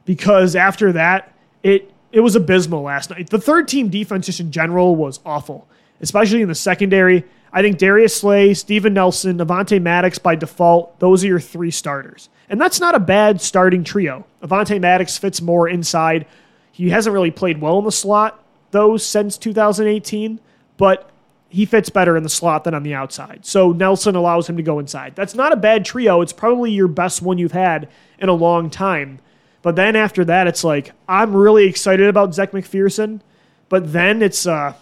Because 0.04 0.56
after 0.56 0.92
that, 0.92 1.34
it 1.62 1.90
it 2.12 2.20
was 2.20 2.36
abysmal 2.36 2.84
last 2.84 3.10
night. 3.10 3.30
The 3.30 3.40
third 3.40 3.68
team 3.68 3.90
defense 3.90 4.26
just 4.26 4.40
in 4.40 4.52
general 4.52 4.96
was 4.96 5.20
awful, 5.26 5.68
especially 6.02 6.42
in 6.42 6.48
the 6.48 6.56
secondary. 6.56 7.24
I 7.52 7.62
think 7.62 7.78
Darius 7.78 8.16
Slay, 8.16 8.54
Steven 8.54 8.94
Nelson, 8.94 9.38
Avonte 9.38 9.82
Maddox 9.82 10.20
by 10.20 10.36
default, 10.36 11.00
those 11.00 11.24
are 11.24 11.28
your 11.28 11.40
three 11.40 11.72
starters. 11.72 12.30
And 12.50 12.60
that's 12.60 12.80
not 12.80 12.94
a 12.94 13.00
bad 13.00 13.42
starting 13.42 13.84
trio. 13.84 14.26
Avonte 14.44 14.80
Maddox 14.80 15.18
fits 15.18 15.42
more 15.42 15.70
inside. 15.70 16.28
He 16.72 16.90
hasn't 16.90 17.14
really 17.14 17.32
played 17.32 17.62
well 17.62 17.80
in 17.80 17.86
the 17.86 17.92
slot, 17.92 18.44
though, 18.72 18.98
since 18.98 19.38
2018, 19.38 20.40
but 20.78 21.10
he 21.54 21.68
fits 21.68 21.88
better 21.88 22.18
in 22.18 22.24
the 22.24 22.30
slot 22.30 22.64
than 22.64 22.74
on 22.74 22.82
the 22.82 22.96
outside. 22.96 23.46
So 23.46 23.72
Nelson 23.74 24.16
allows 24.16 24.50
him 24.50 24.58
to 24.58 24.64
go 24.64 24.80
inside. 24.80 25.16
That's 25.16 25.36
not 25.36 25.54
a 25.54 25.56
bad 25.56 25.86
trio. 25.86 26.22
It's 26.22 26.34
probably 26.34 26.72
your 26.72 26.88
best 26.88 27.22
one 27.22 27.38
you've 27.38 27.52
had 27.52 27.90
in 28.18 28.28
a 28.28 28.34
long 28.34 28.72
time. 28.72 29.20
But 29.62 29.76
then 29.76 29.96
after 29.96 30.26
that, 30.26 30.48
it's 30.48 30.64
like, 30.64 30.94
I'm 31.08 31.36
really 31.36 31.66
excited 31.66 32.08
about 32.08 32.34
Zech 32.34 32.54
McPhearson, 32.54 33.22
But 33.70 33.94
then 33.94 34.24
it's 34.24 34.48
uh, 34.48 34.74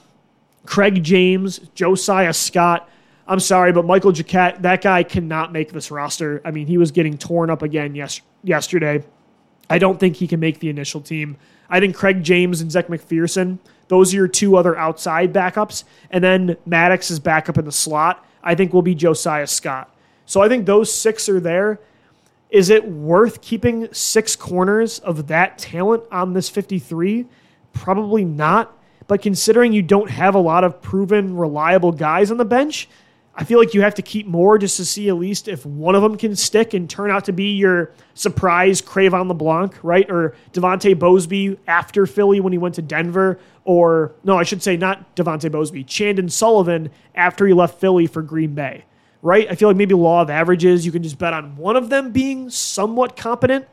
Craig 0.66 1.04
James, 1.04 1.60
Josiah 1.76 2.34
Scott. 2.34 2.90
I'm 3.28 3.42
sorry, 3.42 3.74
but 3.74 3.86
Michael 3.86 4.14
Jacquet, 4.14 4.62
that 4.62 4.82
guy 4.82 5.04
cannot 5.04 5.52
make 5.52 5.74
this 5.74 5.92
roster. 5.92 6.42
I 6.46 6.52
mean, 6.52 6.68
he 6.68 6.78
was 6.78 6.92
getting 6.92 7.18
torn 7.18 7.50
up 7.50 7.64
again 7.64 7.96
yes, 7.96 8.22
yesterday. 8.44 9.04
I 9.70 9.78
don't 9.78 10.00
think 10.00 10.16
he 10.16 10.28
can 10.28 10.40
make 10.40 10.60
the 10.60 10.70
initial 10.70 11.02
team. 11.02 11.36
I 11.70 11.82
think 11.82 11.96
Craig 11.96 12.24
James 12.24 12.62
and 12.62 12.72
Zech 12.72 12.88
McPhearson, 12.88 13.60
those 13.92 14.14
are 14.14 14.16
your 14.16 14.28
two 14.30 14.56
other 14.56 14.74
outside 14.78 15.34
backups. 15.34 15.84
And 16.12 16.24
then 16.24 16.56
Maddox 16.66 17.12
is 17.12 17.20
backup 17.20 17.58
in 17.58 17.66
the 17.66 17.74
slot. 17.74 18.26
I 18.42 18.56
think 18.56 18.72
will 18.72 18.82
be 18.82 18.96
Josiah 18.96 19.46
Scott. 19.46 19.94
So 20.26 20.42
I 20.42 20.48
think 20.48 20.66
those 20.66 20.90
six 20.90 21.28
are 21.28 21.42
there. 21.42 21.78
Is 22.50 22.70
it 22.70 22.88
worth 22.88 23.42
keeping 23.42 23.94
six 23.94 24.38
corners 24.38 25.00
of 25.00 25.28
that 25.28 25.58
talent 25.58 26.04
on 26.10 26.32
this 26.32 26.48
53? 26.48 27.26
Probably 27.74 28.24
not. 28.24 28.78
But 29.08 29.22
considering 29.22 29.74
you 29.74 29.82
don't 29.82 30.10
have 30.10 30.36
a 30.36 30.40
lot 30.40 30.64
of 30.64 30.82
proven, 30.82 31.36
reliable 31.36 31.92
guys 31.92 32.32
on 32.32 32.38
the 32.38 32.46
bench, 32.46 32.88
I 33.34 33.46
feel 33.46 33.60
like 33.60 33.74
you 33.74 33.82
have 33.82 33.96
to 33.96 34.02
keep 34.02 34.28
more 34.28 34.58
just 34.58 34.78
to 34.78 34.86
see 34.86 35.08
at 35.08 35.16
least 35.16 35.48
if 35.48 35.66
one 35.66 35.96
of 35.96 36.02
them 36.02 36.18
can 36.18 36.36
stick 36.36 36.74
and 36.74 36.90
turn 36.90 37.10
out 37.10 37.26
to 37.26 37.34
be 37.34 37.56
your 37.56 37.92
surprise 38.14 38.82
Cre'Von 38.82 39.30
LeBlanc, 39.30 39.82
right? 39.84 40.10
Or 40.10 40.36
De'Vante 40.52 40.96
Bausby 40.96 41.58
after 41.66 42.06
Philly 42.06 42.42
when 42.42 42.52
he 42.52 42.60
went 42.60 42.76
to 42.76 42.82
Denver. 42.82 43.40
Or, 43.64 44.14
no, 44.24 44.38
I 44.38 44.44
should 44.44 44.64
say 44.64 44.76
not 44.76 45.16
De'Vante 45.16 45.50
Bausby, 45.52 45.86
Chandon 45.86 46.30
Sullivan 46.30 46.90
after 47.14 47.46
he 47.46 47.54
left 47.54 47.80
Philly 47.80 48.08
for 48.08 48.22
Green 48.22 48.56
Bay, 48.56 48.86
right? 49.22 49.48
I 49.50 49.56
feel 49.56 49.70
like 49.70 49.78
maybe 49.78 49.94
law 49.94 50.22
of 50.22 50.30
averages, 50.30 50.86
you 50.86 50.92
can 50.92 51.04
just 51.04 51.20
bet 51.20 51.34
on 51.34 51.56
one 51.58 51.76
of 51.76 51.90
them 51.90 52.12
being 52.12 52.50
somewhat 52.50 53.16
competent 53.16 53.68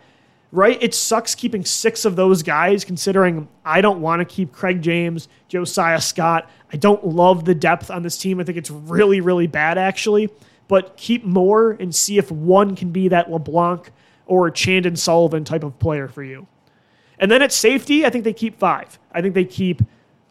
right? 0.53 0.83
It 0.83 0.95
sucks 0.95 1.35
keeping 1.35 1.65
six 1.65 2.05
of 2.05 2.17
those 2.17 2.43
guys, 2.43 2.85
considering 2.85 3.49
I 3.65 3.81
don't 3.81 4.01
want 4.01 4.21
to 4.21 4.25
keep 4.25 4.53
Craig 4.53 4.83
James, 4.83 5.29
Josiah 5.49 6.01
Scott. 6.01 6.51
I 6.73 6.77
don't 6.77 7.05
love 7.07 7.45
the 7.45 7.55
depth 7.55 7.91
on 7.91 8.03
this 8.03 8.17
team. 8.17 8.41
I 8.41 8.45
think 8.45 8.59
it's 8.59 8.71
really, 8.71 9.21
really 9.21 9.47
bad, 9.47 9.79
actually. 9.79 10.31
But 10.67 10.97
keep 10.97 11.25
more 11.25 11.73
and 11.73 11.95
see 11.95 12.19
if 12.19 12.31
one 12.31 12.77
can 12.77 12.91
be 12.91 13.09
that 13.09 13.31
LeBlanc 13.31 13.91
or 14.27 14.51
Chandon 14.51 14.97
Sullivan 14.97 15.45
type 15.45 15.65
of 15.65 15.79
player 15.79 16.09
for 16.09 16.23
you. 16.23 16.47
And 17.21 17.31
then 17.31 17.43
at 17.43 17.53
safety, 17.53 18.05
I 18.07 18.11
think 18.11 18.25
they 18.25 18.33
keep 18.33 18.59
five. 18.59 18.99
I 19.13 19.23
think 19.23 19.35
they 19.35 19.45
keep 19.45 19.83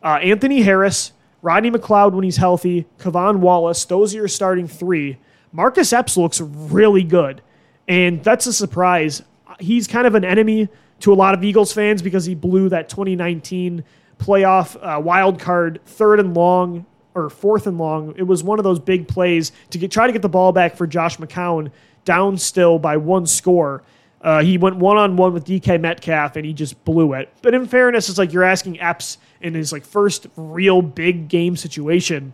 uh, 0.04 0.20
Anthony 0.22 0.62
Harris, 0.62 1.12
Rodney 1.42 1.72
McLeod 1.72 2.14
when 2.14 2.24
he's 2.24 2.38
healthy, 2.38 2.86
K'Von 3.00 3.38
Wallace. 3.38 3.86
Those 3.86 4.14
are 4.14 4.20
your 4.20 4.28
starting 4.28 4.68
three. 4.68 5.18
Marcus 5.52 5.92
Epps 5.92 6.18
looks 6.18 6.40
really 6.40 7.04
good. 7.04 7.42
And 7.88 8.24
that's 8.24 8.48
a 8.48 8.54
surprise 8.54 9.22
he's 9.60 9.88
kind 9.88 10.08
of 10.08 10.16
an 10.16 10.24
enemy 10.24 10.70
to 11.00 11.14
a 11.14 11.16
lot 11.16 11.34
of 11.34 11.44
Eagles 11.44 11.74
fans 11.74 12.02
because 12.02 12.26
he 12.26 12.36
blew 12.36 12.70
that 12.70 12.90
2019 12.90 13.84
playoff 14.20 14.78
uh, 14.82 15.00
wild 15.00 15.40
card 15.40 15.80
third 15.86 16.20
and 16.20 16.36
long 16.36 16.86
or 17.14 17.30
fourth 17.30 17.68
and 17.68 17.78
long. 17.78 18.14
It 18.18 18.24
was 18.24 18.44
one 18.44 18.60
of 18.60 18.64
those 18.64 18.80
big 18.80 19.08
plays 19.08 19.52
to 19.72 19.78
get, 19.78 19.92
try 19.92 20.08
to 20.08 20.14
get 20.14 20.22
the 20.22 20.30
ball 20.30 20.52
back 20.52 20.76
for 20.76 20.88
Josh 20.88 21.18
McCown 21.18 21.72
down 22.06 22.38
still 22.38 22.80
by 22.80 22.98
one 22.98 23.26
score. 23.26 23.84
Uh, 24.22 24.42
he 24.42 24.58
went 24.58 24.78
one 24.78 24.98
on 24.98 25.16
one 25.16 25.34
with 25.34 25.46
DK 25.46 25.80
Metcalf 25.80 26.36
and 26.36 26.46
he 26.46 26.54
just 26.54 26.84
blew 26.86 27.14
it. 27.14 27.32
But 27.42 27.54
in 27.54 27.66
fairness, 27.68 28.10
it's 28.10 28.18
like 28.18 28.34
you're 28.34 28.44
asking 28.44 28.80
Epps 28.80 29.18
in 29.42 29.54
his 29.54 29.72
like 29.72 29.86
first 29.86 30.28
real 30.36 30.82
big 30.82 31.28
game 31.28 31.56
situation. 31.56 32.34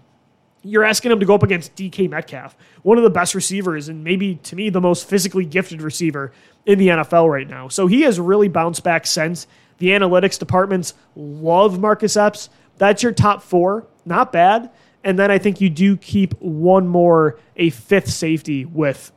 You're 0.61 0.85
asking 0.85 1.11
him 1.11 1.19
to 1.19 1.25
go 1.25 1.35
up 1.35 1.43
against 1.43 1.75
DK 1.75 2.09
Metcalf, 2.09 2.55
one 2.83 2.97
of 2.97 3.03
the 3.03 3.09
best 3.09 3.35
receivers 3.35 3.89
and 3.89 4.01
maybe 4.03 4.35
to 4.35 4.55
me 4.55 4.69
the 4.69 4.79
most 4.79 5.09
physically 5.09 5.43
gifted 5.43 5.81
receiver 5.81 6.31
in 6.65 6.79
the 6.79 6.87
NFL 6.87 7.29
right 7.29 7.47
now. 7.47 7.67
So 7.67 7.87
he 7.87 8.01
has 8.01 8.19
really 8.19 8.47
bounced 8.47 8.83
back 8.83 9.05
since. 9.05 9.45
The 9.79 9.89
analytics 9.89 10.39
departments 10.39 10.93
love 11.15 11.79
Marcus 11.79 12.15
Epps. 12.15 12.49
That's 12.77 13.03
your 13.03 13.11
top 13.11 13.43
four. 13.43 13.87
Not 14.05 14.31
bad. 14.31 14.69
And 15.03 15.19
then 15.19 15.29
I 15.29 15.37
think 15.37 15.59
you 15.59 15.69
do 15.69 15.97
keep 15.97 16.33
one 16.39 16.87
more, 16.87 17.37
a 17.57 17.69
fifth 17.71 18.09
safety 18.09 18.63
with 18.63 19.11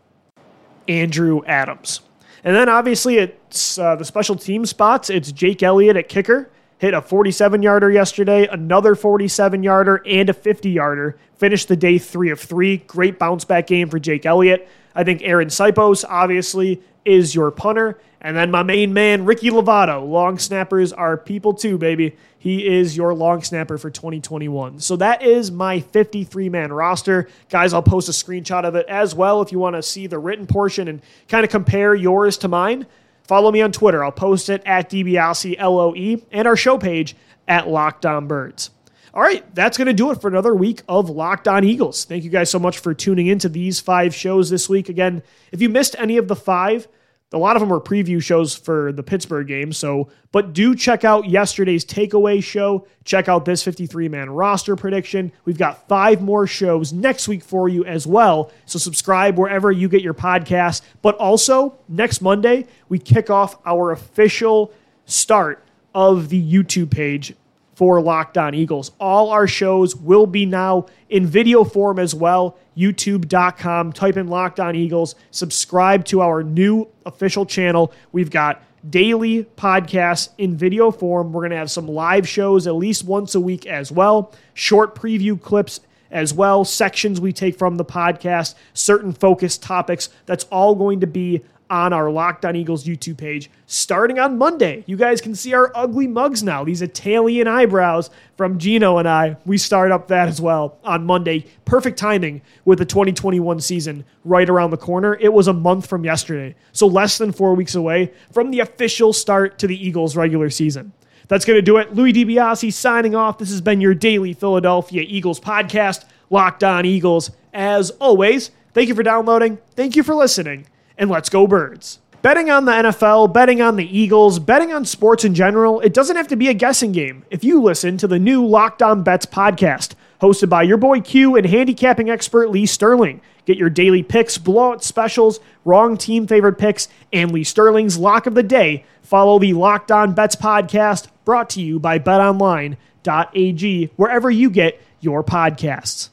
Andrew 0.89 1.45
Adams. 1.47 2.01
And 2.47 2.55
then 2.55 2.69
obviously 2.69 3.19
it's 3.19 3.77
uh, 3.77 3.97
the 3.97 4.05
special 4.05 4.37
team 4.37 4.65
spots. 4.67 5.11
It's 5.11 5.33
Jake 5.33 5.65
Elliott 5.65 5.97
at 5.97 6.09
kicker. 6.09 6.49
Hit 6.79 6.95
a 6.95 7.03
47 7.03 7.61
yarder 7.61 7.91
yesterday, 7.91 8.47
another 8.47 8.95
47 8.95 9.65
yarder, 9.65 10.01
and 10.07 10.31
a 10.31 10.33
50 10.33 10.71
yarder. 10.71 11.19
Finished 11.35 11.67
the 11.67 11.75
day 11.75 11.99
three 11.99 12.31
of 12.31 12.39
three. 12.39 12.77
Great 12.77 13.19
bounce 13.19 13.45
back 13.45 13.67
game 13.67 13.91
for 13.91 13.99
Jake 13.99 14.25
Elliott. 14.25 14.69
I 14.95 15.03
think 15.03 15.23
Arryn 15.23 15.47
Siposs, 15.47 16.05
obviously, 16.09 16.81
is 17.07 17.35
your 17.35 17.51
punter. 17.51 18.01
And 18.21 18.37
then 18.37 18.51
my 18.51 18.63
main 18.63 18.93
man, 18.93 19.25
Ricky 19.25 19.51
Lovato. 19.51 20.07
Long 20.07 20.39
snappers 20.39 20.93
are 20.93 21.17
people 21.17 21.55
too, 21.55 21.79
baby. 21.79 22.17
He 22.39 22.67
is 22.67 22.97
your 22.97 23.15
long 23.15 23.43
snapper 23.43 23.79
for 23.79 23.91
2021. 23.91 24.81
So 24.81 24.97
that 24.97 25.23
is 25.23 25.51
my 25.51 25.81
53 25.81 26.49
man 26.49 26.73
roster. 26.73 27.29
Guys, 27.49 27.73
I'll 27.73 27.83
post 27.83 28.09
a 28.09 28.13
screenshot 28.13 28.65
of 28.65 28.75
it 28.75 28.87
as 28.89 29.15
well 29.15 29.43
if 29.43 29.53
you 29.53 29.59
want 29.59 29.77
to 29.77 29.83
see 29.83 30.07
the 30.07 30.19
written 30.19 30.47
portion 30.47 30.89
and 30.89 31.03
kind 31.29 31.45
of 31.45 31.51
compare 31.51 31.95
yours 31.95 32.39
to 32.39 32.49
mine. 32.49 32.87
Follow 33.25 33.51
me 33.51 33.61
on 33.63 33.73
Twitter. 33.73 34.05
I'll 34.05 34.13
post 34.13 34.49
it 34.49 34.63
at 34.65 34.91
DiBiase 34.91 35.59
LOE 35.61 36.23
and 36.31 36.49
our 36.49 36.57
show 36.57 36.79
page 36.79 37.17
at 37.49 37.69
Locked 37.69 38.07
On 38.07 38.27
Birds. 38.27 38.71
All 39.17 39.23
right, 39.23 39.43
that's 39.55 39.79
going 39.79 39.87
to 39.87 39.95
do 39.95 40.11
it 40.11 40.21
for 40.21 40.29
another 40.29 40.55
week 40.55 40.83
of 40.91 41.09
Locked 41.09 41.49
On 41.49 41.65
Eagles. 41.65 42.05
Thank 42.05 42.23
you 42.23 42.29
guys 42.29 42.51
so 42.51 42.59
much 42.59 42.81
for 42.81 42.93
tuning 42.93 43.29
into 43.29 43.49
these 43.49 43.81
five 43.81 44.15
shows 44.15 44.51
this 44.51 44.69
week. 44.69 44.91
Again, 44.91 45.23
if 45.53 45.63
you 45.63 45.71
missed 45.71 45.97
any 45.99 46.19
of 46.19 46.29
the 46.29 46.37
five, 46.37 46.87
a 47.33 47.39
lot 47.39 47.57
of 47.57 47.61
them 47.61 47.71
were 47.71 47.81
preview 47.81 48.23
shows 48.23 48.55
for 48.55 48.93
the 48.93 49.03
Pittsburgh 49.03 49.47
game. 49.47 49.73
So, 49.73 50.11
but 50.33 50.53
do 50.53 50.75
check 50.75 51.03
out 51.03 51.31
yesterday's 51.31 51.83
takeaway 51.83 52.45
show. 52.45 52.87
Check 53.05 53.27
out 53.27 53.47
this 53.47 53.63
53 53.63 54.11
man 54.11 54.29
roster 54.29 54.77
prediction. 54.77 55.33
We've 55.47 55.57
got 55.57 55.89
five 55.89 56.21
more 56.21 56.47
shows 56.47 56.93
next 56.93 57.27
week 57.27 57.43
for 57.43 57.71
you 57.71 57.87
as 57.87 58.07
well. 58.07 58.53
So, 58.67 58.79
subscribe 58.79 59.39
wherever 59.39 59.73
you 59.73 59.89
get 59.89 60.03
your 60.03 60.13
podcast. 60.13 60.83
But 61.01 61.17
also, 61.17 61.79
next 61.89 62.21
Monday, 62.21 62.67
we 62.91 62.99
kick 62.99 63.31
off 63.31 63.57
our 63.65 63.93
official 63.93 64.75
start 65.07 65.65
of 65.95 66.29
the 66.29 66.53
YouTube 66.53 66.91
page 66.91 67.35
for 67.77 68.01
Locked 68.01 68.39
On 68.39 68.55
Eagles. 68.55 68.91
All 68.99 69.31
our 69.31 69.47
shows 69.47 69.95
will 69.95 70.27
be 70.27 70.47
now 70.47 70.87
in 71.11 71.27
video 71.27 71.63
form 71.63 71.99
as 71.99 72.15
well. 72.15 72.57
YouTube.com, 72.77 73.93
type 73.93 74.17
in 74.17 74.29
Locked 74.29 74.59
On 74.61 74.75
Eagles, 74.75 75.15
subscribe 75.31 76.05
to 76.07 76.23
our 76.23 76.43
new 76.43 76.89
official 77.05 77.47
channel. 77.47 77.93
We've 78.13 78.31
got 78.31 78.63
daily 78.89 79.45
podcasts 79.57 80.31
in 80.39 80.57
video 80.57 80.91
form. 80.91 81.33
We're 81.33 81.43
going 81.43 81.51
to 81.51 81.59
have 81.59 81.71
some 81.71 81.87
live 81.87 82.27
shows 82.27 82.67
at 82.67 82.75
least 82.75 83.05
once 83.05 83.35
a 83.35 83.41
week 83.41 83.67
as 83.67 83.93
well, 83.93 84.33
short 84.55 84.95
preview 84.95 85.41
clips 85.41 85.81
as 86.11 86.33
well, 86.33 86.65
sections 86.65 87.21
we 87.21 87.33
take 87.33 87.59
from 87.59 87.77
the 87.77 87.85
podcast, 87.85 88.55
certain 88.73 89.13
focused 89.13 89.63
topics. 89.63 90.09
That's 90.25 90.45
all 90.45 90.75
going 90.75 91.01
to 91.01 91.07
be 91.07 91.43
on 91.69 91.93
our 91.93 92.11
Locked 92.11 92.45
On 92.45 92.55
Eagles 92.55 92.85
YouTube 92.85 93.19
page 93.19 93.51
starting 93.67 94.19
on 94.19 94.39
Monday. 94.39 94.85
You 94.87 94.97
guys 94.97 95.21
can 95.21 95.35
see 95.35 95.55
our 95.55 95.73
ugly 95.75 96.07
mugs 96.07 96.43
now, 96.43 96.65
these 96.65 96.83
Italian 96.83 97.49
eyebrows 97.49 98.11
from 98.37 98.59
Gino 98.59 98.99
and 98.99 99.09
I. 99.09 99.37
We 99.45 99.59
start 99.59 99.91
up 99.91 100.09
that 100.09 100.29
as 100.29 100.41
well 100.41 100.79
on 100.85 101.05
Monday. 101.05 101.47
Perfect 101.65 101.99
timing 101.99 102.43
with 102.65 102.79
the 102.79 102.85
2021 102.85 103.61
season 103.61 104.05
right 104.25 104.49
around 104.49 104.71
the 104.71 104.77
corner. 104.77 105.15
It 105.15 105.33
was 105.33 105.49
a 105.49 105.53
month 105.53 105.87
from 105.87 106.05
yesterday, 106.05 106.55
so 106.73 106.87
less 106.87 107.19
than 107.19 107.33
four 107.33 107.55
weeks 107.55 107.75
away 107.75 108.13
from 108.33 108.51
the 108.51 108.61
official 108.61 109.13
start 109.13 109.59
to 109.59 109.67
the 109.67 109.87
Eagles 109.87 110.17
regular 110.17 110.51
season. 110.51 110.93
That's 111.29 111.45
going 111.45 111.57
to 111.57 111.63
do 111.63 111.79
it. 111.79 111.93
Louis 111.95 112.13
DiBiase 112.13 112.73
signing 112.73 113.17
off. 113.17 113.39
This 113.39 113.51
has 113.51 113.61
been 113.61 113.81
your 113.81 113.95
daily 113.95 114.33
Philadelphia 114.33 115.05
Eagles 115.07 115.41
podcast, 115.41 116.05
Locked 116.31 116.63
On 116.63 116.85
Eagles. 116.87 117.33
As 117.53 117.91
always, 117.91 118.53
thank 118.75 118.89
you 118.89 118.95
for 118.95 119.03
downloading. 119.03 119.59
Thank 119.75 119.97
you 119.97 120.05
for 120.05 120.15
listening 120.15 120.67
and 120.99 121.11
let's 121.11 121.29
go 121.29 121.47
birds. 121.47 122.01
Betting 122.23 122.51
on 122.51 122.65
the 122.65 122.73
NFL, 122.73 123.33
betting 123.33 123.63
on 123.63 123.77
the 123.77 123.99
Eagles, 123.99 124.41
betting 124.41 124.73
on 124.73 124.85
sports 124.85 125.25
in 125.25 125.35
general, 125.35 125.81
it 125.81 125.95
doesn't 125.95 126.17
have 126.17 126.27
to 126.29 126.37
be 126.37 126.49
a 126.49 126.55
guessing 126.55 126.91
game 126.91 127.25
if 127.31 127.45
you 127.45 127.63
listen 127.63 127.97
to 127.99 128.09
the 128.09 128.19
new 128.19 128.45
Locked 128.45 128.83
On 128.83 129.05
Bets 129.05 129.27
podcast, 129.27 129.95
hosted 130.21 130.49
by 130.49 130.65
your 130.65 130.77
boy 130.77 131.01
Q 131.01 131.37
and 131.37 131.47
handicapping 131.47 132.11
expert 132.11 132.51
Lee 132.51 132.67
Sterling. 132.67 133.21
Get 133.45 133.59
your 133.59 133.71
daily 133.71 134.03
picks, 134.03 134.39
blowout 134.39 134.83
specials, 134.83 135.39
wrong 135.65 135.97
team 135.97 136.27
favorite 136.27 136.59
picks, 136.59 136.89
and 137.13 137.31
Lee 137.31 137.45
Sterling's 137.45 137.97
lock 137.97 138.27
of 138.27 138.35
the 138.35 138.43
day. 138.43 138.85
Follow 139.03 139.39
the 139.39 139.53
Locked 139.53 139.93
On 139.93 140.13
Bets 140.13 140.35
podcast 140.35 141.07
brought 141.25 141.49
to 141.51 141.63
you 141.63 141.79
by 141.79 142.01
betonline.ag, 142.01 143.91
wherever 143.95 144.31
you 144.31 144.51
get 144.51 144.81
your 145.01 145.23
podcasts. 145.23 146.09